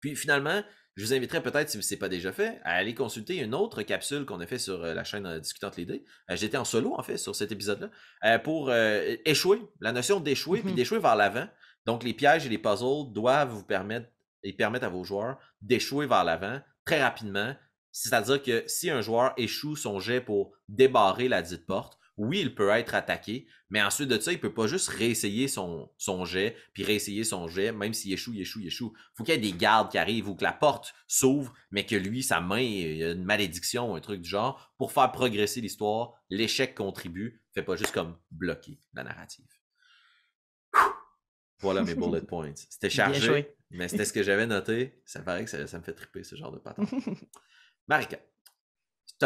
puis 0.00 0.16
finalement, 0.16 0.64
je 0.96 1.04
vous 1.04 1.14
inviterai 1.14 1.40
peut-être, 1.44 1.70
si 1.70 1.80
ce 1.80 1.94
n'est 1.94 1.98
pas 1.98 2.08
déjà 2.08 2.32
fait, 2.32 2.60
à 2.64 2.72
aller 2.72 2.92
consulter 2.92 3.36
une 3.36 3.54
autre 3.54 3.82
capsule 3.82 4.26
qu'on 4.26 4.40
a 4.40 4.46
fait 4.48 4.58
sur 4.58 4.82
euh, 4.82 4.94
la 4.94 5.04
chaîne 5.04 5.38
Discutant 5.38 5.70
l'idée. 5.76 6.04
J'étais 6.30 6.56
en 6.56 6.64
solo, 6.64 6.96
en 6.98 7.04
fait, 7.04 7.18
sur 7.18 7.36
cet 7.36 7.52
épisode-là, 7.52 8.40
pour 8.40 8.72
échouer, 8.72 9.62
la 9.78 9.92
notion 9.92 10.18
d'échouer, 10.18 10.60
puis 10.60 10.72
mm-hmm. 10.72 10.74
d'échouer 10.74 10.98
vers 10.98 11.14
l'avant. 11.14 11.46
Donc, 11.86 12.02
les 12.02 12.14
pièges 12.14 12.46
et 12.46 12.48
les 12.48 12.58
puzzles 12.58 13.12
doivent 13.12 13.50
vous 13.50 13.64
permettre 13.64 14.08
et 14.42 14.52
permettre 14.52 14.86
à 14.86 14.88
vos 14.88 15.04
joueurs 15.04 15.38
d'échouer 15.62 16.08
vers 16.08 16.24
l'avant 16.24 16.60
très 16.84 17.00
rapidement. 17.00 17.54
C'est-à-dire 17.92 18.42
que 18.42 18.64
si 18.66 18.90
un 18.90 19.02
joueur 19.02 19.34
échoue 19.36 19.76
son 19.76 20.00
jet 20.00 20.20
pour 20.20 20.52
débarrer 20.68 21.28
la 21.28 21.42
dite 21.42 21.64
porte, 21.64 21.96
oui, 22.16 22.40
il 22.40 22.54
peut 22.54 22.68
être 22.70 22.94
attaqué, 22.94 23.46
mais 23.70 23.82
ensuite 23.82 24.08
de 24.08 24.18
ça, 24.18 24.32
il 24.32 24.38
peut 24.38 24.54
pas 24.54 24.68
juste 24.68 24.88
réessayer 24.88 25.48
son, 25.48 25.90
son 25.98 26.24
jet, 26.24 26.56
puis 26.72 26.84
réessayer 26.84 27.24
son 27.24 27.48
jet, 27.48 27.72
même 27.72 27.92
s'il 27.92 28.12
échoue, 28.12 28.32
il 28.32 28.40
échoue, 28.42 28.60
il 28.60 28.68
échoue. 28.68 28.94
faut 29.14 29.24
qu'il 29.24 29.34
y 29.34 29.36
ait 29.36 29.40
des 29.40 29.56
gardes 29.56 29.90
qui 29.90 29.98
arrivent 29.98 30.28
ou 30.28 30.36
que 30.36 30.44
la 30.44 30.52
porte 30.52 30.94
s'ouvre, 31.08 31.52
mais 31.72 31.84
que 31.84 31.96
lui, 31.96 32.22
sa 32.22 32.40
main, 32.40 32.60
il 32.60 32.96
y 32.96 33.04
a 33.04 33.12
une 33.12 33.24
malédiction, 33.24 33.96
un 33.96 34.00
truc 34.00 34.20
du 34.20 34.28
genre, 34.28 34.72
pour 34.78 34.92
faire 34.92 35.10
progresser 35.10 35.60
l'histoire. 35.60 36.12
L'échec 36.30 36.74
contribue, 36.74 37.42
fait 37.52 37.62
pas 37.62 37.74
juste 37.74 37.92
comme 37.92 38.16
bloquer 38.30 38.78
la 38.92 39.02
narrative. 39.02 39.46
Voilà 41.58 41.82
mes 41.82 41.94
bullet 41.94 42.20
points. 42.28 42.52
C'était 42.54 42.90
chargé, 42.90 43.56
mais 43.70 43.88
c'était 43.88 44.04
ce 44.04 44.12
que 44.12 44.22
j'avais 44.22 44.46
noté. 44.46 45.00
Ça 45.04 45.20
paraît 45.20 45.44
que 45.44 45.50
ça, 45.50 45.78
me 45.78 45.82
fait 45.82 45.94
triper, 45.94 46.22
ce 46.22 46.36
genre 46.36 46.52
de 46.52 46.58
pattern. 46.58 46.86
Marika, 47.88 48.18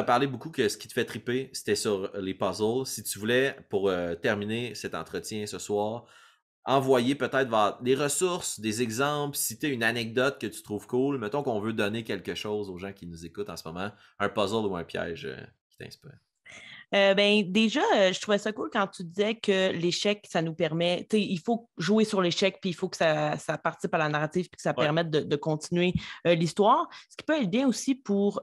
tu 0.00 0.06
parlé 0.06 0.26
beaucoup 0.26 0.50
que 0.50 0.68
ce 0.68 0.76
qui 0.76 0.88
te 0.88 0.92
fait 0.92 1.04
triper, 1.04 1.50
c'était 1.52 1.74
sur 1.74 2.10
les 2.16 2.34
puzzles. 2.34 2.86
Si 2.86 3.02
tu 3.02 3.18
voulais, 3.18 3.56
pour 3.68 3.88
euh, 3.88 4.14
terminer 4.14 4.74
cet 4.74 4.94
entretien 4.94 5.46
ce 5.46 5.58
soir, 5.58 6.06
envoyer 6.64 7.14
peut-être 7.14 7.82
des 7.82 7.94
ressources, 7.94 8.60
des 8.60 8.82
exemples, 8.82 9.36
citer 9.36 9.68
une 9.68 9.82
anecdote 9.82 10.38
que 10.38 10.46
tu 10.46 10.62
trouves 10.62 10.86
cool. 10.86 11.18
Mettons 11.18 11.42
qu'on 11.42 11.60
veut 11.60 11.72
donner 11.72 12.04
quelque 12.04 12.34
chose 12.34 12.68
aux 12.68 12.78
gens 12.78 12.92
qui 12.92 13.06
nous 13.06 13.24
écoutent 13.24 13.50
en 13.50 13.56
ce 13.56 13.66
moment, 13.66 13.90
un 14.18 14.28
puzzle 14.28 14.66
ou 14.66 14.76
un 14.76 14.84
piège 14.84 15.24
euh, 15.24 15.36
qui 15.70 15.78
t'inspire. 15.78 16.18
Euh, 16.94 17.14
ben, 17.14 17.50
déjà, 17.50 17.82
euh, 17.94 18.12
je 18.12 18.20
trouvais 18.20 18.38
ça 18.38 18.52
cool 18.52 18.70
quand 18.72 18.86
tu 18.86 19.04
disais 19.04 19.34
que 19.34 19.72
l'échec, 19.72 20.26
ça 20.28 20.40
nous 20.42 20.54
permet, 20.54 21.06
il 21.12 21.40
faut 21.40 21.68
jouer 21.76 22.04
sur 22.04 22.22
l'échec, 22.22 22.58
puis 22.60 22.70
il 22.70 22.74
faut 22.74 22.88
que 22.88 22.96
ça, 22.96 23.36
participe 23.62 23.94
à 23.94 23.98
la 23.98 24.08
narrative, 24.08 24.48
puis 24.48 24.56
que 24.56 24.62
ça 24.62 24.74
permette 24.74 25.10
de, 25.10 25.36
continuer 25.36 25.92
euh, 26.26 26.34
l'histoire. 26.34 26.88
Ce 27.10 27.16
qui 27.16 27.24
peut 27.24 27.40
être 27.40 27.50
bien 27.50 27.68
aussi 27.68 27.94
pour 27.94 28.42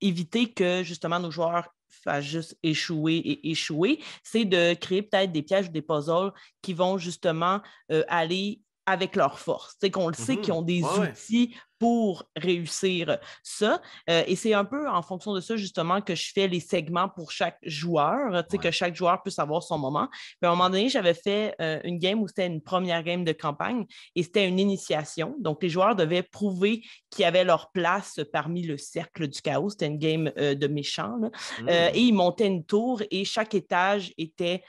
éviter 0.00 0.52
que 0.52 0.82
justement 0.82 1.20
nos 1.20 1.30
joueurs 1.30 1.68
fassent 1.88 2.24
juste 2.24 2.58
échouer 2.62 3.16
et 3.16 3.50
échouer, 3.50 4.00
c'est 4.22 4.44
de 4.44 4.74
créer 4.74 5.02
peut-être 5.02 5.32
des 5.32 5.42
pièges 5.42 5.66
ou 5.66 5.72
des 5.72 5.82
puzzles 5.82 6.32
qui 6.62 6.74
vont 6.74 6.98
justement 6.98 7.60
aller 8.08 8.60
avec 8.86 9.16
leur 9.16 9.38
force. 9.38 9.76
C'est 9.80 9.90
qu'on 9.90 10.08
le 10.08 10.14
sait 10.14 10.36
qu'ils 10.38 10.54
mmh 10.54 10.56
ont 10.56 10.62
des 10.62 10.82
outils 10.82 11.56
pour 11.78 12.24
réussir 12.36 13.18
ça. 13.42 13.80
Euh, 14.08 14.22
et 14.26 14.36
c'est 14.36 14.54
un 14.54 14.64
peu 14.64 14.88
en 14.88 15.02
fonction 15.02 15.34
de 15.34 15.40
ça, 15.40 15.56
justement, 15.56 16.00
que 16.00 16.14
je 16.14 16.32
fais 16.32 16.48
les 16.48 16.60
segments 16.60 17.08
pour 17.08 17.30
chaque 17.30 17.58
joueur, 17.62 18.44
sais 18.50 18.58
que 18.58 18.70
chaque 18.70 18.94
joueur 18.94 19.22
puisse 19.22 19.38
avoir 19.38 19.62
son 19.62 19.78
moment. 19.78 20.08
Puis 20.10 20.46
à 20.46 20.48
un 20.48 20.50
moment 20.54 20.70
donné, 20.70 20.88
j'avais 20.88 21.14
fait 21.14 21.54
euh, 21.60 21.80
une 21.84 21.98
game 21.98 22.20
où 22.20 22.28
c'était 22.28 22.46
une 22.46 22.62
première 22.62 23.02
game 23.02 23.24
de 23.24 23.32
campagne 23.32 23.86
et 24.14 24.22
c'était 24.22 24.48
une 24.48 24.58
initiation. 24.58 25.36
Donc, 25.38 25.62
les 25.62 25.68
joueurs 25.68 25.96
devaient 25.96 26.22
prouver 26.22 26.82
qu'ils 27.10 27.24
avaient 27.24 27.44
leur 27.44 27.70
place 27.72 28.20
parmi 28.32 28.62
le 28.62 28.76
cercle 28.78 29.28
du 29.28 29.40
chaos. 29.40 29.70
C'était 29.70 29.86
une 29.86 29.98
game 29.98 30.32
euh, 30.38 30.54
de 30.54 30.66
méchants. 30.66 31.16
Mmh. 31.16 31.68
et 31.68 32.00
ils 32.00 32.12
montaient 32.12 32.46
une 32.46 32.64
tour 32.64 33.02
et 33.10 33.24
chaque 33.24 33.54
étage 33.54 34.12
était 34.18 34.62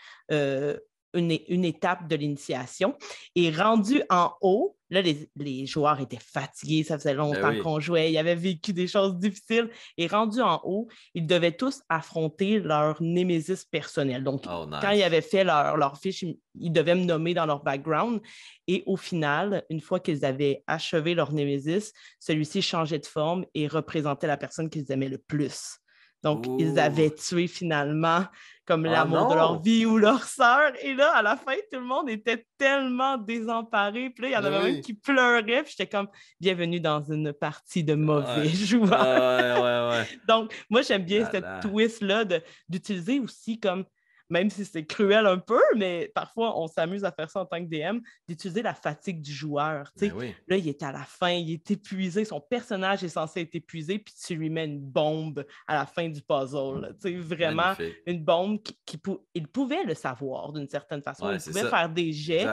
une, 1.13 1.65
étape 1.65 2.07
de 2.07 2.15
l'initiation. 2.15 2.95
Et 3.35 3.51
rendu 3.51 4.01
en 4.09 4.33
haut, 4.41 4.77
là, 4.89 5.01
les, 5.01 5.65
joueurs 5.65 5.99
étaient 5.99 6.19
fatigués, 6.19 6.83
ça 6.83 6.97
faisait 6.97 7.15
ben 7.15 7.23
longtemps 7.23 7.61
qu'on 7.61 7.79
jouait, 7.79 8.11
ils 8.11 8.17
avaient 8.17 8.35
vécu 8.35 8.73
des 8.73 8.87
choses 8.87 9.17
difficiles. 9.17 9.69
Et 9.97 10.07
rendu 10.07 10.41
en 10.41 10.61
haut, 10.63 10.87
ils 11.13 11.25
devaient 11.25 11.51
tous 11.51 11.81
affronter 11.89 12.59
leur 12.59 13.01
némésis 13.01 13.65
personnel. 13.65 14.23
Donc, 14.23 14.43
oh, 14.49 14.65
quand 14.81 14.91
ils 14.91 15.03
avaient 15.03 15.21
fait 15.21 15.43
leur, 15.43 15.77
leur 15.77 15.97
fiche, 15.97 16.23
ils 16.59 16.71
devaient 16.71 16.95
me 16.95 17.05
nommer 17.05 17.33
dans 17.33 17.45
leur 17.45 17.63
background. 17.63 18.21
Et 18.67 18.83
au 18.85 18.97
final, 18.97 19.63
une 19.69 19.81
fois 19.81 19.99
qu'ils 19.99 20.25
avaient 20.25 20.63
achevé 20.67 21.15
leur 21.15 21.33
némésis, 21.33 21.93
celui-ci 22.19 22.61
changeait 22.61 22.99
de 22.99 23.05
forme 23.05 23.45
et 23.53 23.67
représentait 23.67 24.27
la 24.27 24.37
personne 24.37 24.69
qu'ils 24.69 24.91
aimaient 24.91 25.09
le 25.09 25.17
plus. 25.17 25.79
Donc, 26.23 26.45
ils 26.59 26.79
avaient 26.79 27.13
tué 27.13 27.47
finalement 27.47 28.25
comme 28.65 28.85
ah 28.85 28.91
l'amour 28.91 29.29
de 29.29 29.35
leur 29.35 29.61
vie 29.61 29.85
ou 29.85 29.97
leur 29.97 30.23
sœur. 30.23 30.73
Et 30.81 30.93
là, 30.93 31.15
à 31.15 31.21
la 31.21 31.37
fin, 31.37 31.53
tout 31.71 31.79
le 31.79 31.85
monde 31.85 32.09
était 32.09 32.45
tellement 32.57 33.17
désemparé. 33.17 34.09
Puis 34.09 34.23
là, 34.23 34.29
il 34.29 34.33
y 34.33 34.35
en 34.35 34.43
avait 34.43 34.71
même 34.71 34.81
qui 34.81 34.93
pleuraient. 34.93 35.63
Puis 35.63 35.75
j'étais 35.77 35.87
comme, 35.89 36.09
bienvenue 36.39 36.81
dans 36.81 37.01
une 37.01 37.31
partie 37.31 37.83
de 37.83 37.93
mauvais 37.93 38.49
joueurs. 38.49 40.05
Donc, 40.27 40.53
moi, 40.69 40.81
j'aime 40.81 41.05
bien 41.05 41.29
cette 41.31 41.45
twist-là 41.61 42.25
d'utiliser 42.67 43.19
aussi 43.21 43.57
comme 43.57 43.85
même 44.29 44.49
si 44.49 44.65
c'est 44.65 44.85
cruel 44.85 45.25
un 45.25 45.37
peu, 45.37 45.61
mais 45.75 46.11
parfois 46.13 46.59
on 46.59 46.67
s'amuse 46.67 47.03
à 47.05 47.11
faire 47.11 47.29
ça 47.29 47.41
en 47.41 47.45
tant 47.45 47.63
que 47.63 47.69
DM, 47.69 47.99
d'utiliser 48.27 48.61
la 48.61 48.73
fatigue 48.73 49.21
du 49.21 49.31
joueur. 49.31 49.91
Ben 49.99 50.33
là, 50.47 50.57
il 50.57 50.67
est 50.67 50.83
à 50.83 50.91
la 50.91 51.03
fin, 51.03 51.31
il 51.31 51.51
est 51.53 51.71
épuisé, 51.71 52.25
son 52.25 52.41
personnage 52.41 53.03
est 53.03 53.09
censé 53.09 53.41
être 53.41 53.55
épuisé, 53.55 53.99
puis 53.99 54.13
tu 54.25 54.35
lui 54.35 54.49
mets 54.49 54.65
une 54.65 54.79
bombe 54.79 55.45
à 55.67 55.75
la 55.75 55.85
fin 55.85 56.09
du 56.09 56.21
puzzle. 56.21 56.95
Vraiment, 57.03 57.73
une 58.05 58.23
bombe 58.23 58.61
qui, 58.61 58.99
il 59.33 59.47
pouvait 59.47 59.83
le 59.83 59.93
savoir 59.93 60.51
d'une 60.53 60.67
certaine 60.69 61.01
façon. 61.01 61.31
il 61.31 61.39
pouvait 61.39 61.69
faire 61.69 61.89
des 61.89 62.11
jets 62.11 62.47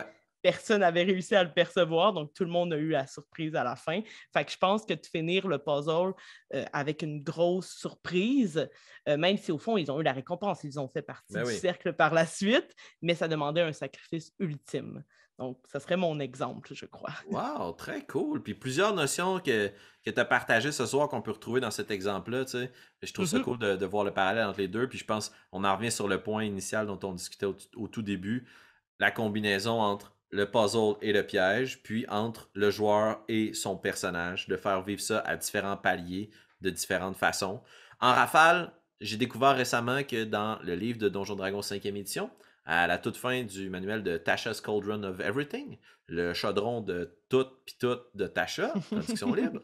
personne 0.45 0.81
n'avait 0.81 1.05
réussi 1.05 1.35
à 1.35 1.43
le 1.43 1.51
percevoir, 1.51 2.13
donc 2.13 2.35
tout 2.35 2.45
le 2.45 2.51
monde 2.51 2.75
a 2.75 2.77
eu 2.77 2.91
la 2.91 3.07
surprise 3.07 3.57
à 3.57 3.65
la 3.65 3.77
fin. 3.77 4.03
Fait 4.31 4.45
que 4.45 4.53
je 4.53 4.59
pense 4.59 4.85
que 4.85 4.93
de 4.93 5.07
finir 5.11 5.49
le 5.49 5.57
puzzle 5.57 6.13
euh, 6.53 6.67
avec 6.75 7.01
une 7.01 7.23
grosse 7.23 7.71
surprise, 7.71 8.69
euh, 9.09 9.17
même 9.17 9.39
si 9.39 9.53
au 9.53 9.59
fond, 9.59 9.79
ils 9.79 9.91
ont 9.91 9.99
eu 9.99 10.03
la 10.03 10.13
récompense, 10.13 10.63
ils 10.63 10.79
ont 10.79 10.87
fait 10.87 11.01
partie 11.01 11.33
ben 11.33 11.45
du 11.45 11.55
cercle 11.55 11.95
par 11.95 12.13
la 12.13 12.27
suite, 12.27 12.77
mais 13.01 13.15
ça 13.15 13.27
demandait 13.27 13.63
un 13.63 13.73
sacrifice 13.73 14.35
ultime. 14.39 15.03
Donc, 15.39 15.59
ça 15.65 15.81
serait 15.81 15.97
mon 15.97 16.21
exemple, 16.21 16.75
je 16.75 16.85
crois. 16.85 17.15
Wow, 17.31 17.73
très 17.73 18.05
cool. 18.05 18.43
Puis 18.43 18.53
plusieurs 18.53 18.95
notions 18.95 19.41
que, 19.41 19.73
que 20.05 20.11
tu 20.11 20.21
as 20.21 20.27
partagées 20.27 20.73
ce 20.73 20.85
soir 20.85 21.09
qu'on 21.09 21.23
peut 21.23 21.33
retrouver 21.33 21.63
dans 21.63 21.71
cet 21.71 21.91
exemple-là. 21.91 22.45
Tu 22.45 22.51
sais. 22.51 22.73
Je 23.03 23.13
trouve 23.15 23.25
ça 23.25 23.39
mm-hmm. 23.39 23.43
cool 23.43 23.59
de, 23.59 23.87
voir 23.87 24.05
le 24.05 24.13
parallèle 24.13 24.45
entre 24.45 24.61
les 24.61 24.69
deux. 24.69 24.91
Puis 24.91 24.99
je 24.99 25.07
pense 25.07 25.33
on 25.53 25.65
en 25.65 25.75
revient 25.75 25.91
sur 25.91 26.07
le 26.07 26.23
point 26.23 26.45
initial 26.45 26.87
dont 26.87 27.01
on 27.03 27.15
discutait 27.15 27.47
au 27.47 27.89
tout 27.89 28.03
début, 28.03 28.47
la 29.01 29.11
combinaison 29.11 29.81
entre 29.81 30.15
le 30.35 30.51
puzzle 30.51 30.97
et 31.01 31.13
le 31.13 31.23
piège, 31.23 31.81
puis 31.83 32.05
entre 32.09 32.51
le 32.55 32.71
joueur 32.71 33.23
et 33.29 33.55
son 33.55 33.77
personnage, 33.77 34.49
de 34.49 34.57
faire 34.57 34.83
vivre 34.83 35.01
ça 35.01 35.21
à 35.21 35.37
différents 35.37 35.77
paliers, 35.77 36.31
de 36.61 36.71
différentes 36.71 37.17
façons. 37.17 37.61
En 38.01 38.13
rafale, 38.13 38.73
j'ai 39.01 39.17
découvert 39.17 39.55
récemment 39.55 40.03
que 40.03 40.25
dans 40.25 40.59
le 40.65 40.75
livre 40.75 40.99
de 40.99 41.09
Donjon 41.09 41.37
Dragon 41.37 41.61
5e 41.61 41.97
édition, 41.97 42.31
à 42.67 42.89
la 42.89 42.99
toute 42.99 43.17
fin 43.17 43.45
du 43.45 43.71
manuel 43.71 44.03
de 44.03 44.17
Tasha's 44.17 44.61
Cauldron 44.61 45.05
of 45.05 45.21
Everything, 45.21 45.79
le 46.09 46.35
chaudron 46.35 46.81
de 46.81 47.17
tout 47.29 47.47
puis 47.65 47.77
tout 47.79 47.99
de 48.15 48.27
Tasha, 48.27 48.75
traduction 48.91 49.35
libre, 49.35 49.61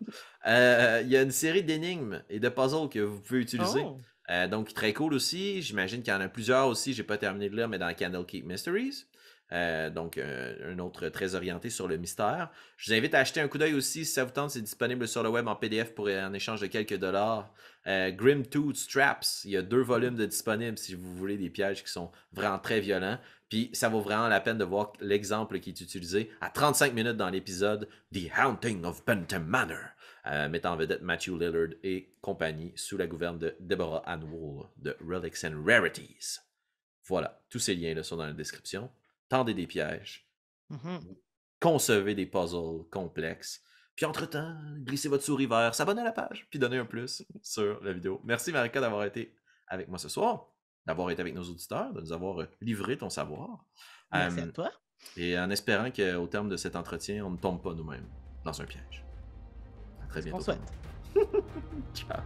euh, 0.47 1.01
il 1.03 1.11
y 1.11 1.17
a 1.17 1.23
une 1.23 1.33
série 1.33 1.65
d'énigmes 1.65 2.23
et 2.31 2.39
de 2.39 2.49
puzzles 2.49 2.89
que 2.89 3.01
vous 3.01 3.21
pouvez 3.21 3.41
utiliser. 3.41 3.83
Oh. 3.85 3.99
Euh, 4.31 4.47
donc, 4.47 4.73
très 4.73 4.93
cool 4.93 5.15
aussi. 5.15 5.63
J'imagine 5.63 6.03
qu'il 6.03 6.13
y 6.13 6.17
en 6.17 6.21
a 6.21 6.29
plusieurs 6.29 6.69
aussi. 6.69 6.95
J'ai 6.95 7.03
pas 7.03 7.19
terminé 7.19 7.49
de 7.49 7.57
lire, 7.57 7.69
mais 7.69 7.79
dans 7.79 7.93
Candlekeep 7.93 8.47
Mysteries. 8.47 9.07
Euh, 9.53 9.91
donc, 9.91 10.17
euh, 10.17 10.73
un 10.73 10.79
autre 10.79 11.09
très 11.09 11.35
orienté 11.35 11.71
sur 11.71 11.89
le 11.89 11.97
mystère. 11.97 12.51
Je 12.77 12.91
vous 12.91 12.97
invite 12.97 13.15
à 13.15 13.19
acheter 13.19 13.41
un 13.41 13.49
coup 13.49 13.59
d'œil 13.59 13.75
aussi 13.75 14.05
si 14.05 14.13
ça 14.13 14.25
vous 14.25 14.31
tente. 14.31 14.51
C'est 14.51 14.61
disponible 14.61 15.09
sur 15.09 15.23
le 15.23 15.29
web 15.29 15.49
en 15.49 15.57
PDF 15.57 15.95
pour 15.95 16.09
en 16.09 16.33
échange 16.33 16.61
de 16.61 16.67
quelques 16.67 16.97
dollars. 16.97 17.53
Euh, 17.87 18.11
Grim 18.11 18.45
Tooth 18.45 18.77
Straps, 18.77 19.45
il 19.45 19.53
y 19.53 19.57
a 19.57 19.63
deux 19.63 19.83
volumes 19.83 20.15
de 20.15 20.27
disponibles 20.27 20.79
si 20.79 20.95
vous 20.95 21.15
voulez 21.17 21.37
des 21.37 21.51
pièges 21.51 21.83
qui 21.83 21.91
sont 21.91 22.11
vraiment 22.33 22.59
très 22.59 22.81
violents. 22.81 23.19
Puis 23.49 23.71
ça 23.73 23.89
vaut 23.89 24.01
vraiment 24.01 24.29
la 24.29 24.41
peine 24.41 24.59
de 24.59 24.65
voir 24.65 24.93
l'exemple 25.01 25.59
qui 25.59 25.71
est 25.71 25.81
utilisé 25.81 26.31
à 26.41 26.51
35 26.51 26.95
minutes 26.95 27.17
dans 27.17 27.31
l'épisode 27.31 27.89
The 28.15 28.31
Haunting 28.39 28.85
of 28.85 29.05
Bentham 29.05 29.45
Manor, 29.45 29.89
mettant 30.49 30.75
en 30.75 30.77
vedette 30.77 31.03
Matthew 31.03 31.31
Lillard 31.31 31.71
et 31.83 32.15
compagnie 32.21 32.73
sous 32.77 32.97
la 32.97 33.09
gouverne 33.09 33.41
de 33.41 33.57
Deborah 33.59 34.05
Ann 34.07 34.23
Wool 34.23 34.67
de 34.77 34.97
Relics 35.05 35.43
and 35.43 35.65
Rarities. 35.67 36.39
Voilà, 37.09 37.43
tous 37.51 37.59
ces 37.59 37.75
liens 37.75 37.93
là 37.93 38.05
sont 38.05 38.19
dans 38.19 38.27
la 38.27 38.33
description 38.33 38.89
tendez 39.31 39.55
des 39.55 39.67
pièges, 39.67 40.29
mmh 40.69 40.99
concevez 41.63 42.15
des 42.15 42.25
puzzles 42.25 42.89
complexes, 42.91 43.63
puis 43.95 44.07
entre-temps, 44.07 44.57
glissez 44.79 45.11
votre 45.11 45.23
souris 45.23 45.45
vers 45.45 45.75
s'abonner 45.75 46.01
à 46.01 46.05
la 46.05 46.13
page, 46.13 46.47
puis 46.49 46.59
donnez 46.59 46.79
un 46.79 46.87
plus 46.87 47.23
sur 47.43 47.85
la 47.85 47.93
vidéo. 47.93 48.19
Merci 48.25 48.51
Marika 48.51 48.81
d'avoir 48.81 49.05
été 49.05 49.35
avec 49.67 49.89
moi 49.89 49.99
ce 49.99 50.09
soir, 50.09 50.47
d'avoir 50.87 51.11
été 51.11 51.21
avec 51.21 51.35
nos 51.35 51.43
auditeurs, 51.43 51.93
de 51.93 52.01
nous 52.01 52.13
avoir 52.13 52.41
euh, 52.41 52.49
livré 52.63 52.97
ton 52.97 53.11
savoir. 53.11 53.67
Merci 54.11 54.41
à 54.41 54.47
toi. 54.47 54.71
Et 55.17 55.39
en 55.39 55.51
espérant 55.51 55.91
qu'au 55.91 56.27
terme 56.27 56.49
de 56.49 56.57
cet 56.57 56.77
entretien, 56.77 57.25
on 57.25 57.31
ne 57.31 57.37
tombe 57.37 57.63
pas 57.63 57.75
nous-mêmes 57.75 58.09
dans 58.45 58.61
un 58.61 58.65
piège. 58.65 59.05
À 60.03 60.07
très 60.07 60.23
bientôt. 60.23 60.39
On 60.39 60.41
souhaite. 60.41 60.73
Ciao. 61.95 62.23